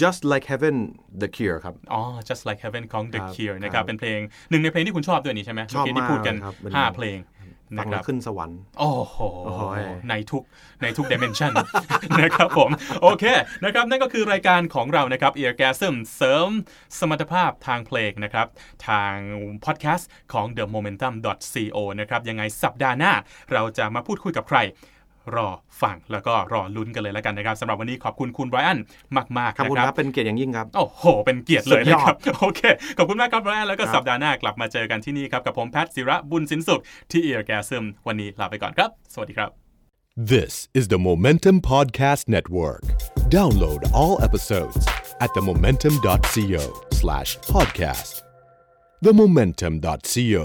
[0.00, 0.76] Just Like Heaven
[1.22, 7.18] The Cure ครับ อ๋อ just like heaven ของ The ครับ Cure นะครับครับ เป็นเพลงหนึ่งในเพลงที่คุณชอบด้วยนี่ใช่ไหมชอบเมื่อกี้ที่พูดกันมากครับเป็น5เพลง
[7.78, 9.62] ฟันะงคแล้รัวบขึ้นสวรรค์ โอ้โหโอ้โห
[10.08, 10.42] ในทุก
[10.82, 11.52] ในทุก dimension
[12.20, 12.70] นะครับผม
[13.02, 13.24] โอเค
[13.64, 16.48] นะครับ นั่นก็คือรายการของเรานะครับ Eargasm เสริม
[16.98, 18.46] สมรรถภาพทางเพลงนะครับ
[18.88, 19.14] ทาง
[19.64, 21.14] พอดแคสต์ของ The Momentum
[21.54, 23.12] co นะครับ ยังไงสัปดาห์หน้า
[23.52, 24.58] เราจะมาพูดคุยกับใคร
[25.36, 25.48] รอ
[25.82, 28.78] ฟังแล้วก็รอลุ้นกันเลยแล้วกันนะครับสำหรับวันนี้ขอบคุณคุณไบรอัน
[29.38, 32.60] มากๆขอบนะคุณคครัรับบเป็นเกียรติอย่างยิ่งครับ โอ้โห เป็นเกียรติเลยสุดยนะอดครับโอเค
[32.98, 36.80] ขอบคุณมากครับแรนแล้วก็ครับสัปดาห์หน้ากลับมาเจอกันที่นี่ครับกับผมแพทย์ศิระบุญสินสุข
[37.12, 39.50] ที่ Eargasm วันนี้ลาไปก่อนครับ สวัสดีครับ
[40.34, 42.82] This is the Momentum Podcast Network.
[43.30, 44.86] Download all episodes
[45.24, 46.62] at themomentum.co
[47.00, 48.22] slash podcast.
[49.02, 50.44] Themomentum.co.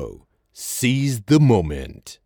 [0.53, 2.19] Seize the moment.